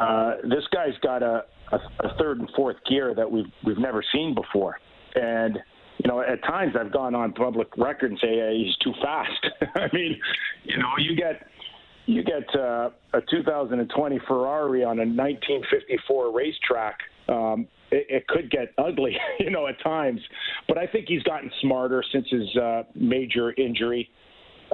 uh, 0.00 0.32
this 0.42 0.64
guy's 0.72 0.96
got 1.02 1.22
a, 1.22 1.44
a, 1.72 1.76
a 2.04 2.16
third 2.18 2.40
and 2.40 2.48
fourth 2.56 2.76
gear 2.88 3.14
that 3.14 3.30
we've 3.30 3.52
we've 3.64 3.78
never 3.78 4.02
seen 4.12 4.34
before, 4.34 4.78
and 5.14 5.58
you 5.98 6.08
know, 6.08 6.20
at 6.20 6.42
times 6.44 6.74
I've 6.78 6.92
gone 6.92 7.14
on 7.14 7.32
public 7.32 7.68
record 7.76 8.10
and 8.12 8.20
say 8.20 8.28
hey, 8.28 8.62
he's 8.64 8.76
too 8.76 8.92
fast. 9.02 9.46
I 9.74 9.88
mean, 9.92 10.18
you 10.64 10.78
know, 10.78 10.90
you 10.98 11.16
get 11.16 11.48
you 12.06 12.22
get 12.22 12.48
uh, 12.58 12.90
a 13.12 13.20
2020 13.30 14.20
Ferrari 14.26 14.82
on 14.82 14.98
a 14.98 15.04
1954 15.04 16.34
racetrack. 16.34 16.98
Um, 17.28 17.68
it, 17.90 18.06
it 18.08 18.28
could 18.28 18.50
get 18.50 18.72
ugly, 18.78 19.16
you 19.40 19.50
know, 19.50 19.66
at 19.66 19.80
times. 19.82 20.20
But 20.66 20.78
I 20.78 20.86
think 20.86 21.06
he's 21.08 21.22
gotten 21.24 21.50
smarter 21.60 22.02
since 22.12 22.26
his 22.30 22.56
uh, 22.56 22.84
major 22.94 23.52
injury. 23.52 24.08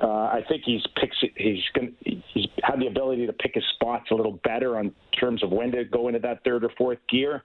Uh, 0.02 0.06
I 0.06 0.40
think 0.48 0.62
he's 0.64 0.82
picks 1.00 1.16
he's 1.36 1.62
going 1.74 1.94
he's 2.00 2.46
had 2.62 2.80
the 2.80 2.86
ability 2.86 3.26
to 3.26 3.32
pick 3.32 3.52
his 3.54 3.64
spots 3.74 4.06
a 4.10 4.14
little 4.14 4.40
better 4.42 4.76
on 4.78 4.92
terms 5.18 5.42
of 5.42 5.50
when 5.50 5.70
to 5.72 5.84
go 5.84 6.08
into 6.08 6.20
that 6.20 6.42
third 6.44 6.64
or 6.64 6.70
fourth 6.76 6.98
gear, 7.08 7.44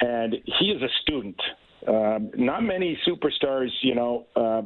and 0.00 0.34
he 0.58 0.66
is 0.66 0.82
a 0.82 0.88
student. 1.02 1.40
Um, 1.88 2.30
not 2.36 2.62
many 2.62 2.98
superstars, 3.08 3.70
you 3.80 3.94
know, 3.94 4.26
uh, 4.36 4.62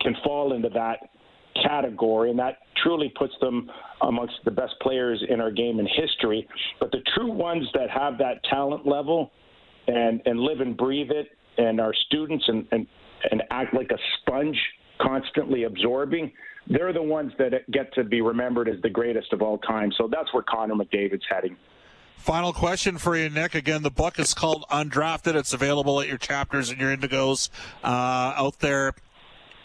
can 0.00 0.16
fall 0.24 0.54
into 0.54 0.68
that 0.70 0.98
category, 1.64 2.30
and 2.30 2.38
that 2.40 2.58
truly 2.82 3.12
puts 3.16 3.34
them 3.40 3.70
amongst 4.00 4.34
the 4.44 4.50
best 4.50 4.74
players 4.80 5.22
in 5.28 5.40
our 5.40 5.52
game 5.52 5.78
in 5.78 5.86
history. 5.86 6.48
But 6.80 6.90
the 6.90 7.02
true 7.14 7.30
ones 7.30 7.68
that 7.74 7.88
have 7.90 8.18
that 8.18 8.42
talent 8.50 8.84
level 8.84 9.30
and 9.86 10.20
and 10.26 10.40
live 10.40 10.60
and 10.60 10.76
breathe 10.76 11.10
it, 11.10 11.28
and 11.58 11.80
are 11.80 11.94
students 12.06 12.44
and 12.48 12.66
and, 12.72 12.86
and 13.30 13.44
act 13.52 13.74
like 13.74 13.92
a 13.92 13.98
sponge 14.18 14.58
constantly 15.02 15.64
absorbing, 15.64 16.32
they're 16.68 16.92
the 16.92 17.02
ones 17.02 17.32
that 17.38 17.52
get 17.70 17.92
to 17.94 18.04
be 18.04 18.20
remembered 18.20 18.68
as 18.68 18.80
the 18.82 18.90
greatest 18.90 19.32
of 19.32 19.42
all 19.42 19.58
time. 19.58 19.92
So 19.98 20.08
that's 20.08 20.32
where 20.32 20.42
Connor 20.42 20.74
McDavid's 20.74 21.24
heading. 21.28 21.56
Final 22.16 22.52
question 22.52 22.98
for 22.98 23.16
you, 23.16 23.28
Nick. 23.28 23.56
Again, 23.56 23.82
the 23.82 23.90
book 23.90 24.20
is 24.20 24.32
called 24.32 24.64
Undrafted. 24.70 25.34
It's 25.34 25.52
available 25.52 26.00
at 26.00 26.06
your 26.06 26.18
chapters 26.18 26.70
and 26.70 26.80
your 26.80 26.96
indigos 26.96 27.50
uh, 27.82 27.86
out 28.36 28.60
there, 28.60 28.94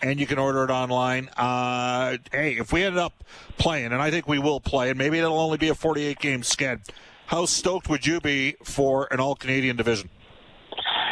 and 0.02 0.20
you 0.20 0.26
can 0.26 0.40
order 0.40 0.64
it 0.64 0.72
online. 0.72 1.30
Uh, 1.38 2.18
hey, 2.32 2.54
if 2.54 2.74
we 2.74 2.84
ended 2.84 2.98
up 2.98 3.24
playing, 3.60 3.92
and 3.92 4.02
I 4.02 4.10
think 4.10 4.28
we 4.28 4.40
will 4.40 4.60
play, 4.60 4.90
and 4.90 4.98
maybe 4.98 5.20
it'll 5.20 5.38
only 5.38 5.60
be 5.60 5.70
a 5.70 5.76
48 5.76 6.18
game 6.18 6.42
sked, 6.42 6.90
how 7.28 7.46
stoked 7.46 7.90
would 7.90 8.08
you 8.08 8.20
be 8.20 8.56
for 8.64 9.08
an 9.12 9.20
all 9.20 9.36
Canadian 9.36 9.76
division? 9.76 10.10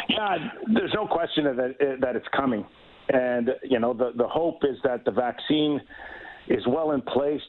Yeah, 0.08 0.38
there's 0.74 0.94
no 0.94 1.06
question 1.06 1.44
that, 1.44 1.98
that 2.00 2.16
it's 2.16 2.26
coming. 2.34 2.66
And, 3.08 3.50
you 3.62 3.78
know, 3.78 3.92
the, 3.92 4.12
the 4.16 4.26
hope 4.26 4.64
is 4.64 4.76
that 4.82 5.04
the 5.04 5.12
vaccine 5.12 5.80
is 6.48 6.66
well 6.66 6.92
in 6.92 7.02
place 7.02 7.42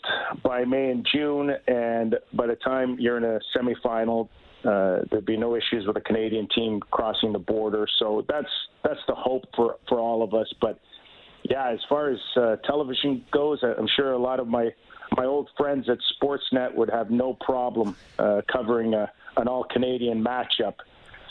by 0.44 0.66
May 0.66 0.92
and 0.92 1.06
June. 1.12 1.52
And 1.68 2.16
by 2.34 2.48
the 2.48 2.56
time 2.56 2.98
you're 3.00 3.18
in 3.18 3.24
a 3.24 3.40
semifinal, 3.56 4.30
uh, 4.64 5.00
there'd 5.10 5.26
be 5.26 5.38
no 5.38 5.56
issues 5.56 5.86
with 5.88 5.98
a 5.98 6.02
Canadian 6.02 6.48
team 6.54 6.80
crossing 6.92 7.32
the 7.32 7.40
border. 7.40 7.88
So 8.00 8.26
that's 8.28 8.50
that's 8.84 9.00
the 9.08 9.16
hope 9.16 9.46
for, 9.56 9.78
for 9.88 10.00
all 10.00 10.24
of 10.24 10.34
us. 10.34 10.52
But 10.60 10.80
Yeah, 11.44 11.70
as 11.70 11.80
far 11.88 12.10
as 12.10 12.20
uh, 12.36 12.58
television 12.58 13.24
goes, 13.32 13.64
I'm 13.64 13.88
sure 13.96 14.12
a 14.12 14.18
lot 14.18 14.40
of 14.40 14.48
my 14.48 14.72
my 15.16 15.26
old 15.26 15.50
friends 15.56 15.90
at 15.90 16.00
Sportsnet 16.16 16.76
would 16.76 16.90
have 16.90 17.10
no 17.10 17.34
problem 17.34 17.96
uh, 18.20 18.42
covering 18.52 18.94
a, 18.94 19.10
an 19.38 19.48
all 19.48 19.64
Canadian 19.64 20.22
matchup 20.24 20.76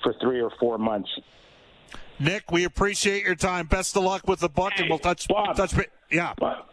for 0.02 0.14
three 0.20 0.40
or 0.40 0.50
four 0.58 0.78
months. 0.78 1.10
Nick, 2.18 2.50
we 2.50 2.64
appreciate 2.64 3.24
your 3.24 3.34
time. 3.34 3.66
Best 3.66 3.96
of 3.96 4.02
luck 4.02 4.26
with 4.26 4.40
the 4.40 4.48
buck, 4.48 4.72
and 4.78 4.88
we'll 4.88 4.98
touch. 4.98 5.28
Bob, 5.28 5.56
touch. 5.56 5.74
Yeah. 6.10 6.32
Bob, 6.38 6.66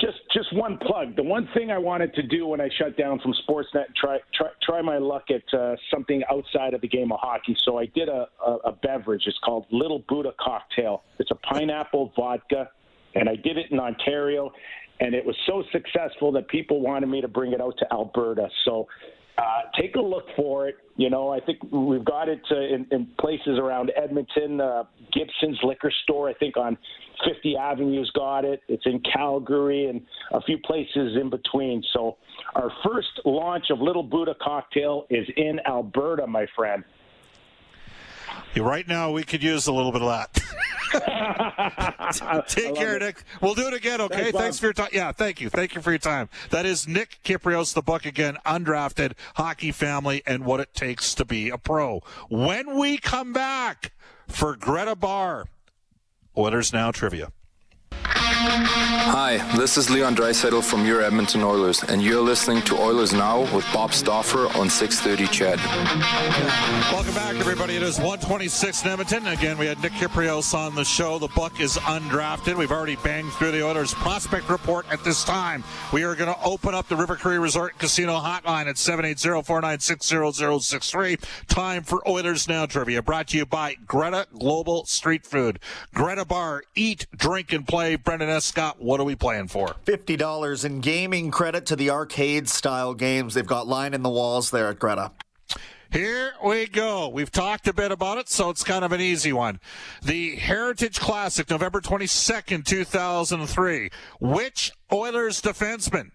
just 0.00 0.18
just 0.32 0.54
one 0.54 0.78
plug. 0.78 1.16
The 1.16 1.22
one 1.22 1.48
thing 1.54 1.70
I 1.70 1.78
wanted 1.78 2.14
to 2.14 2.22
do 2.22 2.46
when 2.46 2.60
I 2.60 2.68
shut 2.78 2.96
down 2.96 3.18
from 3.20 3.34
Sportsnet, 3.48 3.86
try 4.00 4.18
try 4.34 4.48
try 4.62 4.82
my 4.82 4.98
luck 4.98 5.24
at 5.30 5.58
uh, 5.58 5.74
something 5.92 6.22
outside 6.30 6.74
of 6.74 6.80
the 6.80 6.88
game 6.88 7.10
of 7.10 7.18
hockey. 7.20 7.56
So 7.64 7.78
I 7.78 7.86
did 7.86 8.08
a, 8.08 8.28
a, 8.44 8.50
a 8.66 8.72
beverage. 8.72 9.22
It's 9.26 9.38
called 9.44 9.66
Little 9.70 10.04
Buddha 10.08 10.32
Cocktail. 10.40 11.02
It's 11.18 11.30
a 11.30 11.36
pineapple 11.36 12.12
vodka, 12.14 12.70
and 13.14 13.28
I 13.28 13.34
did 13.34 13.58
it 13.58 13.72
in 13.72 13.80
Ontario 13.80 14.52
and 15.00 15.14
it 15.14 15.24
was 15.24 15.36
so 15.46 15.64
successful 15.72 16.32
that 16.32 16.48
people 16.48 16.80
wanted 16.80 17.08
me 17.08 17.20
to 17.20 17.28
bring 17.28 17.52
it 17.52 17.60
out 17.60 17.76
to 17.78 17.92
Alberta. 17.92 18.48
So 18.64 18.86
uh, 19.36 19.42
take 19.80 19.96
a 19.96 20.00
look 20.00 20.24
for 20.36 20.68
it. 20.68 20.76
You 20.96 21.10
know, 21.10 21.30
I 21.30 21.40
think 21.40 21.58
we've 21.72 22.04
got 22.04 22.28
it 22.28 22.40
uh, 22.50 22.56
in, 22.56 22.86
in, 22.92 23.08
places 23.18 23.58
around 23.58 23.90
Edmonton. 24.00 24.60
Uh, 24.60 24.84
Gibson's 25.12 25.58
liquor 25.64 25.92
store, 26.04 26.28
I 26.28 26.34
think, 26.34 26.56
on 26.56 26.78
50 27.24 27.56
Avenue's 27.56 28.10
got 28.14 28.44
it. 28.44 28.62
It's 28.68 28.84
in 28.86 29.02
Calgary 29.12 29.86
and 29.86 30.02
a 30.32 30.40
few 30.42 30.58
places 30.58 31.16
in 31.20 31.30
between. 31.30 31.82
So 31.92 32.16
our 32.54 32.70
first 32.84 33.08
launch 33.24 33.66
of 33.70 33.80
Little 33.80 34.04
Buddha 34.04 34.34
Cocktail 34.40 35.06
is 35.10 35.26
in 35.36 35.58
Alberta, 35.66 36.26
my 36.26 36.46
friend. 36.54 36.84
Right 38.56 38.86
now, 38.86 39.10
we 39.10 39.24
could 39.24 39.42
use 39.42 39.66
a 39.66 39.72
little 39.72 39.92
bit 39.92 40.02
of 40.02 40.08
that. 40.08 40.44
Take 42.48 42.74
care, 42.76 42.96
it. 42.96 43.02
Nick. 43.02 43.24
We'll 43.40 43.54
do 43.54 43.66
it 43.66 43.74
again, 43.74 44.00
okay? 44.02 44.24
Thanks, 44.24 44.38
Thanks, 44.38 44.58
for 44.60 44.66
your 44.66 44.72
time. 44.72 44.90
Yeah, 44.92 45.10
thank 45.12 45.40
you. 45.40 45.50
Thank 45.50 45.74
you 45.74 45.80
for 45.80 45.90
your 45.90 45.98
time. 45.98 46.28
That 46.50 46.66
is 46.66 46.86
Nick 46.86 47.18
Kypreos, 47.24 47.74
the 47.74 47.82
book 47.82 48.06
again, 48.06 48.38
undrafted 48.46 49.14
hockey 49.34 49.72
family 49.72 50.22
and 50.26 50.44
what 50.44 50.60
it 50.60 50.72
takes 50.74 51.14
to 51.14 51.24
be 51.24 51.50
a 51.50 51.58
pro. 51.58 52.00
When 52.28 52.78
we 52.78 52.98
come 52.98 53.32
back 53.32 53.92
for 54.28 54.54
Greta 54.56 54.94
Bar, 54.94 55.46
Oilers 56.36 56.72
Now 56.72 56.90
Trivia. 56.90 57.32
Hi, 58.46 59.38
this 59.56 59.78
is 59.78 59.88
Leon 59.88 60.16
Draisaitl 60.16 60.62
from 60.62 60.84
your 60.84 61.00
Edmonton 61.00 61.42
Oilers, 61.42 61.82
and 61.84 62.02
you're 62.02 62.20
listening 62.20 62.60
to 62.64 62.76
Oilers 62.76 63.14
Now 63.14 63.50
with 63.54 63.64
Bob 63.72 63.94
Stauffer 63.94 64.48
on 64.58 64.68
6:30 64.68 65.26
CHED. 65.28 65.58
Welcome 66.92 67.14
back, 67.14 67.36
everybody. 67.36 67.76
It 67.76 67.82
is 67.82 67.96
126 67.96 68.84
in 68.84 68.90
Edmonton. 68.90 69.28
Again, 69.28 69.56
we 69.56 69.64
had 69.64 69.80
Nick 69.80 69.92
Kypreos 69.92 70.52
on 70.52 70.74
the 70.74 70.84
show. 70.84 71.18
The 71.18 71.28
buck 71.28 71.58
is 71.58 71.78
undrafted. 71.78 72.58
We've 72.58 72.70
already 72.70 72.96
banged 72.96 73.32
through 73.32 73.52
the 73.52 73.64
Oilers 73.64 73.94
prospect 73.94 74.50
report 74.50 74.84
at 74.92 75.02
this 75.04 75.24
time. 75.24 75.64
We 75.90 76.02
are 76.02 76.14
going 76.14 76.30
to 76.32 76.38
open 76.44 76.74
up 76.74 76.88
the 76.88 76.96
River 76.96 77.16
Cree 77.16 77.38
Resort 77.38 77.78
Casino 77.78 78.18
hotline 78.18 78.66
at 78.66 78.76
780-496-0063. 78.76 81.18
Time 81.48 81.82
for 81.82 82.06
Oilers 82.06 82.46
Now 82.46 82.66
Trivia, 82.66 83.00
brought 83.00 83.28
to 83.28 83.38
you 83.38 83.46
by 83.46 83.76
Greta 83.86 84.26
Global 84.38 84.84
Street 84.84 85.24
Food. 85.24 85.60
Greta 85.94 86.26
Bar, 86.26 86.64
eat, 86.74 87.06
drink, 87.16 87.50
and 87.50 87.66
play. 87.66 87.96
Brendan 87.96 88.33
S. 88.34 88.44
Scott, 88.44 88.82
what 88.82 89.00
are 89.00 89.04
we 89.04 89.16
playing 89.16 89.48
for? 89.48 89.68
$50 89.86 90.64
in 90.64 90.80
gaming 90.80 91.30
credit 91.30 91.66
to 91.66 91.76
the 91.76 91.90
arcade 91.90 92.48
style 92.48 92.92
games. 92.92 93.34
They've 93.34 93.46
got 93.46 93.66
line 93.66 93.94
in 93.94 94.02
the 94.02 94.10
walls 94.10 94.50
there 94.50 94.68
at 94.68 94.78
Greta. 94.78 95.12
Here 95.90 96.32
we 96.44 96.66
go. 96.66 97.08
We've 97.08 97.30
talked 97.30 97.68
a 97.68 97.72
bit 97.72 97.92
about 97.92 98.18
it, 98.18 98.28
so 98.28 98.50
it's 98.50 98.64
kind 98.64 98.84
of 98.84 98.90
an 98.90 99.00
easy 99.00 99.32
one. 99.32 99.60
The 100.02 100.34
Heritage 100.34 100.98
Classic, 100.98 101.48
November 101.48 101.80
22nd, 101.80 102.66
2003. 102.66 103.90
Which 104.18 104.72
Oilers 104.92 105.40
defenseman 105.40 106.10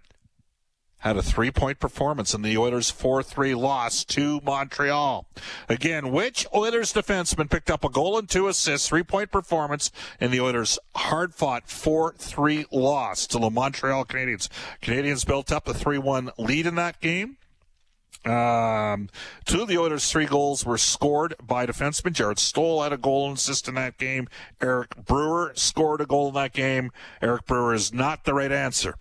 had 1.00 1.18
a 1.18 1.22
three 1.22 1.52
point 1.52 1.80
performance 1.80 2.34
in 2.34 2.42
the 2.42 2.58
Oilers 2.58 2.90
4 2.90 3.24
3 3.24 3.56
loss 3.56 4.04
to 4.06 4.42
Montreal. 4.42 5.26
Again, 5.68 6.12
which 6.12 6.46
Oilers 6.54 6.94
defenseman 6.94 7.50
picked 7.50 7.72
up 7.72 7.84
a 7.84 7.90
goal 7.90 8.18
and 8.18 8.30
two 8.30 8.48
assists, 8.48 8.88
three 8.88 9.04
point 9.04 9.32
performance 9.32 9.92
in 10.20 10.32
the 10.32 10.42
Oilers' 10.42 10.80
hard 10.96 11.34
fought 11.34 11.70
4 11.70 12.16
3 12.18 12.66
loss 12.72 13.28
to 13.28 13.40
the 13.40 13.50
Montreal 13.50 14.06
Canadiens? 14.06 14.50
Canadiens 14.82 15.26
built 15.26 15.52
up 15.52 15.68
a 15.68 15.74
3 15.74 15.98
1 15.98 16.32
lead 16.38 16.66
in 16.66 16.76
that 16.76 17.00
game. 17.00 17.38
Um, 18.26 19.08
two 19.46 19.62
of 19.62 19.70
the 19.70 19.78
Oilers' 19.78 20.12
three 20.12 20.26
goals 20.26 20.66
were 20.66 20.78
scored 20.78 21.36
by 21.42 21.66
defenseman 21.66 22.12
Jarret 22.12 22.38
Stoll 22.38 22.84
had 22.84 22.92
a 22.92 22.98
goal 22.98 23.30
and 23.30 23.38
assist 23.38 23.70
in 23.70 23.76
that 23.76 23.98
game. 23.98 24.28
Eric 24.62 25.06
Brewer 25.06 25.54
scored 25.56 26.02
a 26.02 26.06
goal 26.06 26.28
in 26.28 26.34
that 26.34 26.52
game. 26.52 26.92
Eric 27.22 27.46
Brewer 27.46 27.74
is 27.74 27.94
not 27.94 28.26
the 28.26 28.34
right 28.34 28.52
answer. 28.52 28.96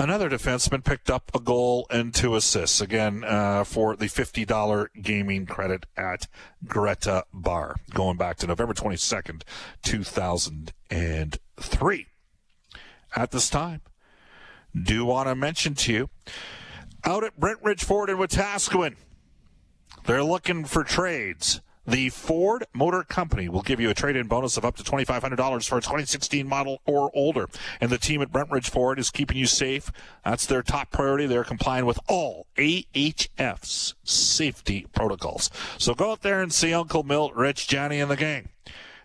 Another 0.00 0.28
defenseman 0.30 0.82
picked 0.82 1.10
up 1.10 1.30
a 1.34 1.38
goal 1.38 1.86
and 1.90 2.14
two 2.14 2.34
assists, 2.34 2.80
again, 2.80 3.22
uh, 3.22 3.64
for 3.64 3.96
the 3.96 4.06
$50 4.06 4.88
gaming 5.02 5.44
credit 5.44 5.84
at 5.94 6.26
Greta 6.64 7.24
Bar, 7.34 7.76
going 7.92 8.16
back 8.16 8.38
to 8.38 8.46
November 8.46 8.72
22nd, 8.72 9.42
2003. 9.82 12.06
At 13.14 13.30
this 13.30 13.50
time, 13.50 13.82
do 14.74 15.04
want 15.04 15.28
to 15.28 15.34
mention 15.34 15.74
to 15.74 15.92
you, 15.92 16.08
out 17.04 17.22
at 17.22 17.38
Brentridge 17.38 17.84
Ford 17.84 18.08
in 18.08 18.16
Wetaskiwin, 18.16 18.96
they're 20.06 20.24
looking 20.24 20.64
for 20.64 20.82
trades. 20.82 21.60
The 21.90 22.08
Ford 22.10 22.66
Motor 22.72 23.02
Company 23.02 23.48
will 23.48 23.62
give 23.62 23.80
you 23.80 23.90
a 23.90 23.94
trade-in 23.94 24.28
bonus 24.28 24.56
of 24.56 24.64
up 24.64 24.76
to 24.76 24.84
$2,500 24.84 25.68
for 25.68 25.78
a 25.78 25.80
2016 25.80 26.46
model 26.46 26.80
or 26.86 27.10
older. 27.14 27.48
And 27.80 27.90
the 27.90 27.98
team 27.98 28.22
at 28.22 28.30
Brentridge 28.30 28.70
Ford 28.70 29.00
is 29.00 29.10
keeping 29.10 29.36
you 29.36 29.46
safe. 29.46 29.90
That's 30.24 30.46
their 30.46 30.62
top 30.62 30.92
priority. 30.92 31.26
They're 31.26 31.42
complying 31.42 31.86
with 31.86 31.98
all 32.06 32.46
AHS's 32.56 33.96
safety 34.04 34.86
protocols. 34.94 35.50
So 35.78 35.92
go 35.92 36.12
out 36.12 36.22
there 36.22 36.40
and 36.40 36.52
see 36.52 36.72
Uncle 36.72 37.02
Milt, 37.02 37.34
Rich, 37.34 37.66
Johnny, 37.66 37.98
and 37.98 38.08
the 38.08 38.16
gang 38.16 38.50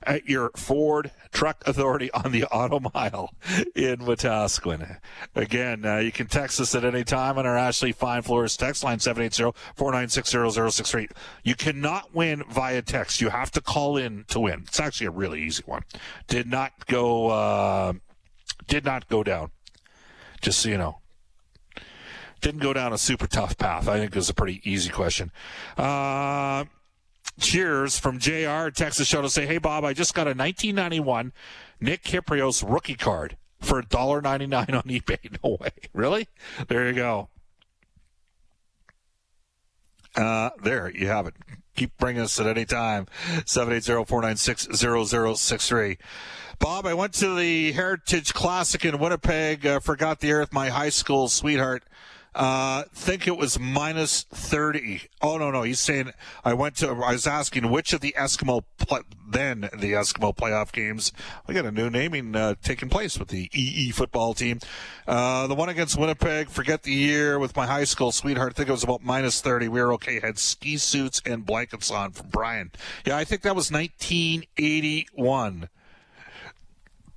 at 0.05 0.29
your 0.29 0.51
Ford 0.55 1.11
Truck 1.31 1.63
Authority 1.67 2.11
on 2.11 2.31
the 2.31 2.45
Auto 2.45 2.79
Mile 2.93 3.33
in 3.75 3.97
Wetaskiwin. 3.97 4.99
Again, 5.35 5.83
uh, 5.85 5.97
you 5.97 6.11
can 6.11 6.27
text 6.27 6.59
us 6.59 6.73
at 6.75 6.85
any 6.85 7.03
time 7.03 7.37
on 7.37 7.45
our 7.45 7.57
Ashley 7.57 7.91
Fine 7.91 8.23
Floors 8.23 8.57
text 8.57 8.83
line 8.83 8.97
780-496-0063. 8.99 11.11
You 11.43 11.55
cannot 11.55 12.13
win 12.13 12.43
via 12.49 12.81
text. 12.81 13.21
You 13.21 13.29
have 13.29 13.51
to 13.51 13.61
call 13.61 13.95
in 13.97 14.25
to 14.29 14.39
win. 14.39 14.63
It's 14.67 14.79
actually 14.79 15.07
a 15.07 15.11
really 15.11 15.41
easy 15.41 15.63
one. 15.65 15.83
Did 16.27 16.47
not 16.47 16.87
go, 16.87 17.27
uh, 17.27 17.93
did 18.67 18.85
not 18.85 19.09
go 19.09 19.23
down. 19.23 19.51
Just 20.41 20.59
so 20.59 20.69
you 20.69 20.77
know 20.77 20.99
didn't 22.45 22.61
go 22.61 22.73
down 22.73 22.93
a 22.93 22.97
super 22.97 23.25
tough 23.25 23.57
path. 23.57 23.87
I 23.87 23.97
think 23.97 24.11
it 24.11 24.15
was 24.15 24.29
a 24.29 24.33
pretty 24.33 24.61
easy 24.63 24.91
question. 24.91 25.31
Uh, 25.77 26.65
cheers 27.39 27.99
from 27.99 28.19
JR 28.19 28.69
Texas 28.69 29.07
Show 29.07 29.21
to 29.21 29.29
say, 29.29 29.45
Hey, 29.45 29.57
Bob, 29.57 29.83
I 29.83 29.93
just 29.93 30.13
got 30.13 30.27
a 30.27 30.35
1991 30.35 31.33
Nick 31.79 32.03
Kypreos 32.03 32.63
rookie 32.67 32.95
card 32.95 33.37
for 33.59 33.81
$1.99 33.81 34.73
on 34.73 34.83
eBay. 34.83 35.39
No 35.43 35.57
way. 35.59 35.71
Really? 35.93 36.27
There 36.67 36.87
you 36.87 36.93
go. 36.93 37.29
Uh, 40.15 40.51
there 40.63 40.89
you 40.89 41.07
have 41.07 41.27
it. 41.27 41.35
Keep 41.75 41.97
bringing 41.97 42.21
us 42.21 42.39
at 42.39 42.47
any 42.47 42.63
time. 42.65 43.07
780-496-0063. 43.43 45.97
Bob, 46.57 46.85
I 46.85 46.93
went 46.93 47.11
to 47.15 47.35
the 47.35 47.73
Heritage 47.73 48.33
Classic 48.33 48.85
in 48.85 48.97
Winnipeg. 48.97 49.65
Uh, 49.65 49.81
forgot 49.81 50.21
the 50.21 50.31
earth, 50.31 50.53
my 50.53 50.69
high 50.69 50.87
school 50.87 51.27
sweetheart. 51.27 51.83
Uh, 52.35 52.83
think 52.93 53.27
it 53.27 53.37
was 53.37 53.57
minus 53.57 54.23
30. 54.23 55.03
Oh, 55.21 55.37
no, 55.37 55.51
no. 55.51 55.63
He's 55.63 55.79
saying, 55.79 56.11
I 56.43 56.53
went 56.53 56.75
to, 56.77 56.89
I 56.89 57.13
was 57.13 57.25
asking 57.25 57.71
which 57.71 57.93
of 57.93 58.01
the 58.01 58.13
Eskimo, 58.19 58.65
then 59.25 59.61
the 59.61 59.93
Eskimo 59.93 60.35
playoff 60.35 60.73
games, 60.73 61.13
we 61.47 61.53
got 61.53 61.65
a 61.65 61.71
new 61.71 61.89
naming 61.89 62.35
uh, 62.35 62.55
taking 62.61 62.89
place 62.89 63.17
with 63.17 63.29
the 63.29 63.49
EE 63.53 63.91
football 63.91 64.33
team. 64.33 64.59
Uh, 65.07 65.47
the 65.47 65.55
one 65.55 65.69
against 65.69 65.97
Winnipeg, 65.97 66.49
forget 66.49 66.83
the 66.83 66.91
year 66.91 67.39
with 67.39 67.55
my 67.55 67.65
high 67.65 67.85
school 67.85 68.11
sweetheart. 68.11 68.51
I 68.51 68.53
think 68.53 68.67
it 68.67 68.73
was 68.73 68.83
about 68.83 69.01
minus 69.01 69.39
30. 69.39 69.69
We 69.69 69.81
were 69.81 69.93
okay. 69.93 70.19
Had 70.19 70.37
ski 70.37 70.75
suits 70.75 71.21
and 71.25 71.45
blankets 71.45 71.89
on 71.89 72.11
from 72.11 72.27
Brian. 72.27 72.71
Yeah, 73.05 73.15
I 73.15 73.23
think 73.23 73.43
that 73.43 73.55
was 73.55 73.71
1981 73.71 75.69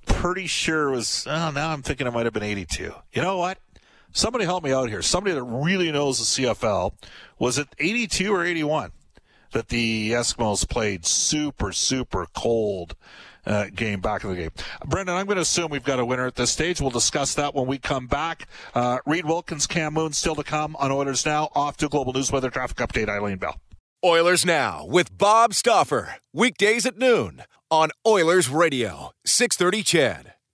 pretty 0.05 0.47
sure 0.47 0.89
it 0.89 0.91
was. 0.91 1.25
Oh, 1.27 1.51
now 1.51 1.71
I'm 1.71 1.81
thinking 1.81 2.07
it 2.07 2.11
might 2.11 2.25
have 2.25 2.33
been 2.33 2.43
82. 2.43 2.93
You 3.13 3.21
know 3.21 3.37
what? 3.37 3.57
Somebody 4.11 4.45
help 4.45 4.63
me 4.63 4.71
out 4.71 4.89
here. 4.89 5.01
Somebody 5.01 5.35
that 5.35 5.43
really 5.43 5.91
knows 5.91 6.17
the 6.17 6.43
CFL. 6.43 6.93
Was 7.37 7.57
it 7.57 7.67
82 7.77 8.33
or 8.33 8.43
81 8.45 8.91
that 9.51 9.69
the 9.69 10.11
Eskimos 10.11 10.67
played 10.67 11.05
super, 11.05 11.71
super 11.71 12.25
cold 12.35 12.95
uh, 13.45 13.65
game 13.73 14.01
back 14.01 14.23
in 14.23 14.31
the 14.31 14.35
game? 14.35 14.51
Brendan, 14.85 15.15
I'm 15.15 15.25
going 15.25 15.35
to 15.35 15.43
assume 15.43 15.69
we've 15.69 15.83
got 15.83 15.99
a 15.99 16.05
winner 16.05 16.25
at 16.25 16.35
this 16.35 16.51
stage. 16.51 16.81
We'll 16.81 16.89
discuss 16.89 17.35
that 17.35 17.53
when 17.53 17.67
we 17.67 17.77
come 17.77 18.07
back. 18.07 18.47
Uh, 18.73 18.99
Reid 19.05 19.25
Wilkins, 19.25 19.67
Cam 19.67 19.93
Moon 19.93 20.13
still 20.13 20.35
to 20.35 20.43
come 20.43 20.75
on 20.77 20.91
Oilers 20.91 21.25
Now. 21.25 21.49
Off 21.53 21.77
to 21.77 21.87
Global 21.87 22.13
News 22.13 22.31
Weather 22.31 22.49
Traffic 22.49 22.77
Update, 22.77 23.09
Eileen 23.09 23.37
Bell. 23.37 23.59
Oilers 24.03 24.45
Now 24.45 24.85
with 24.85 25.15
Bob 25.17 25.53
Stauffer. 25.53 26.15
Weekdays 26.33 26.85
at 26.85 26.97
noon 26.97 27.43
on 27.69 27.89
Oilers 28.07 28.49
Radio, 28.49 29.11
630 29.25 29.83
CHED. 29.83 30.33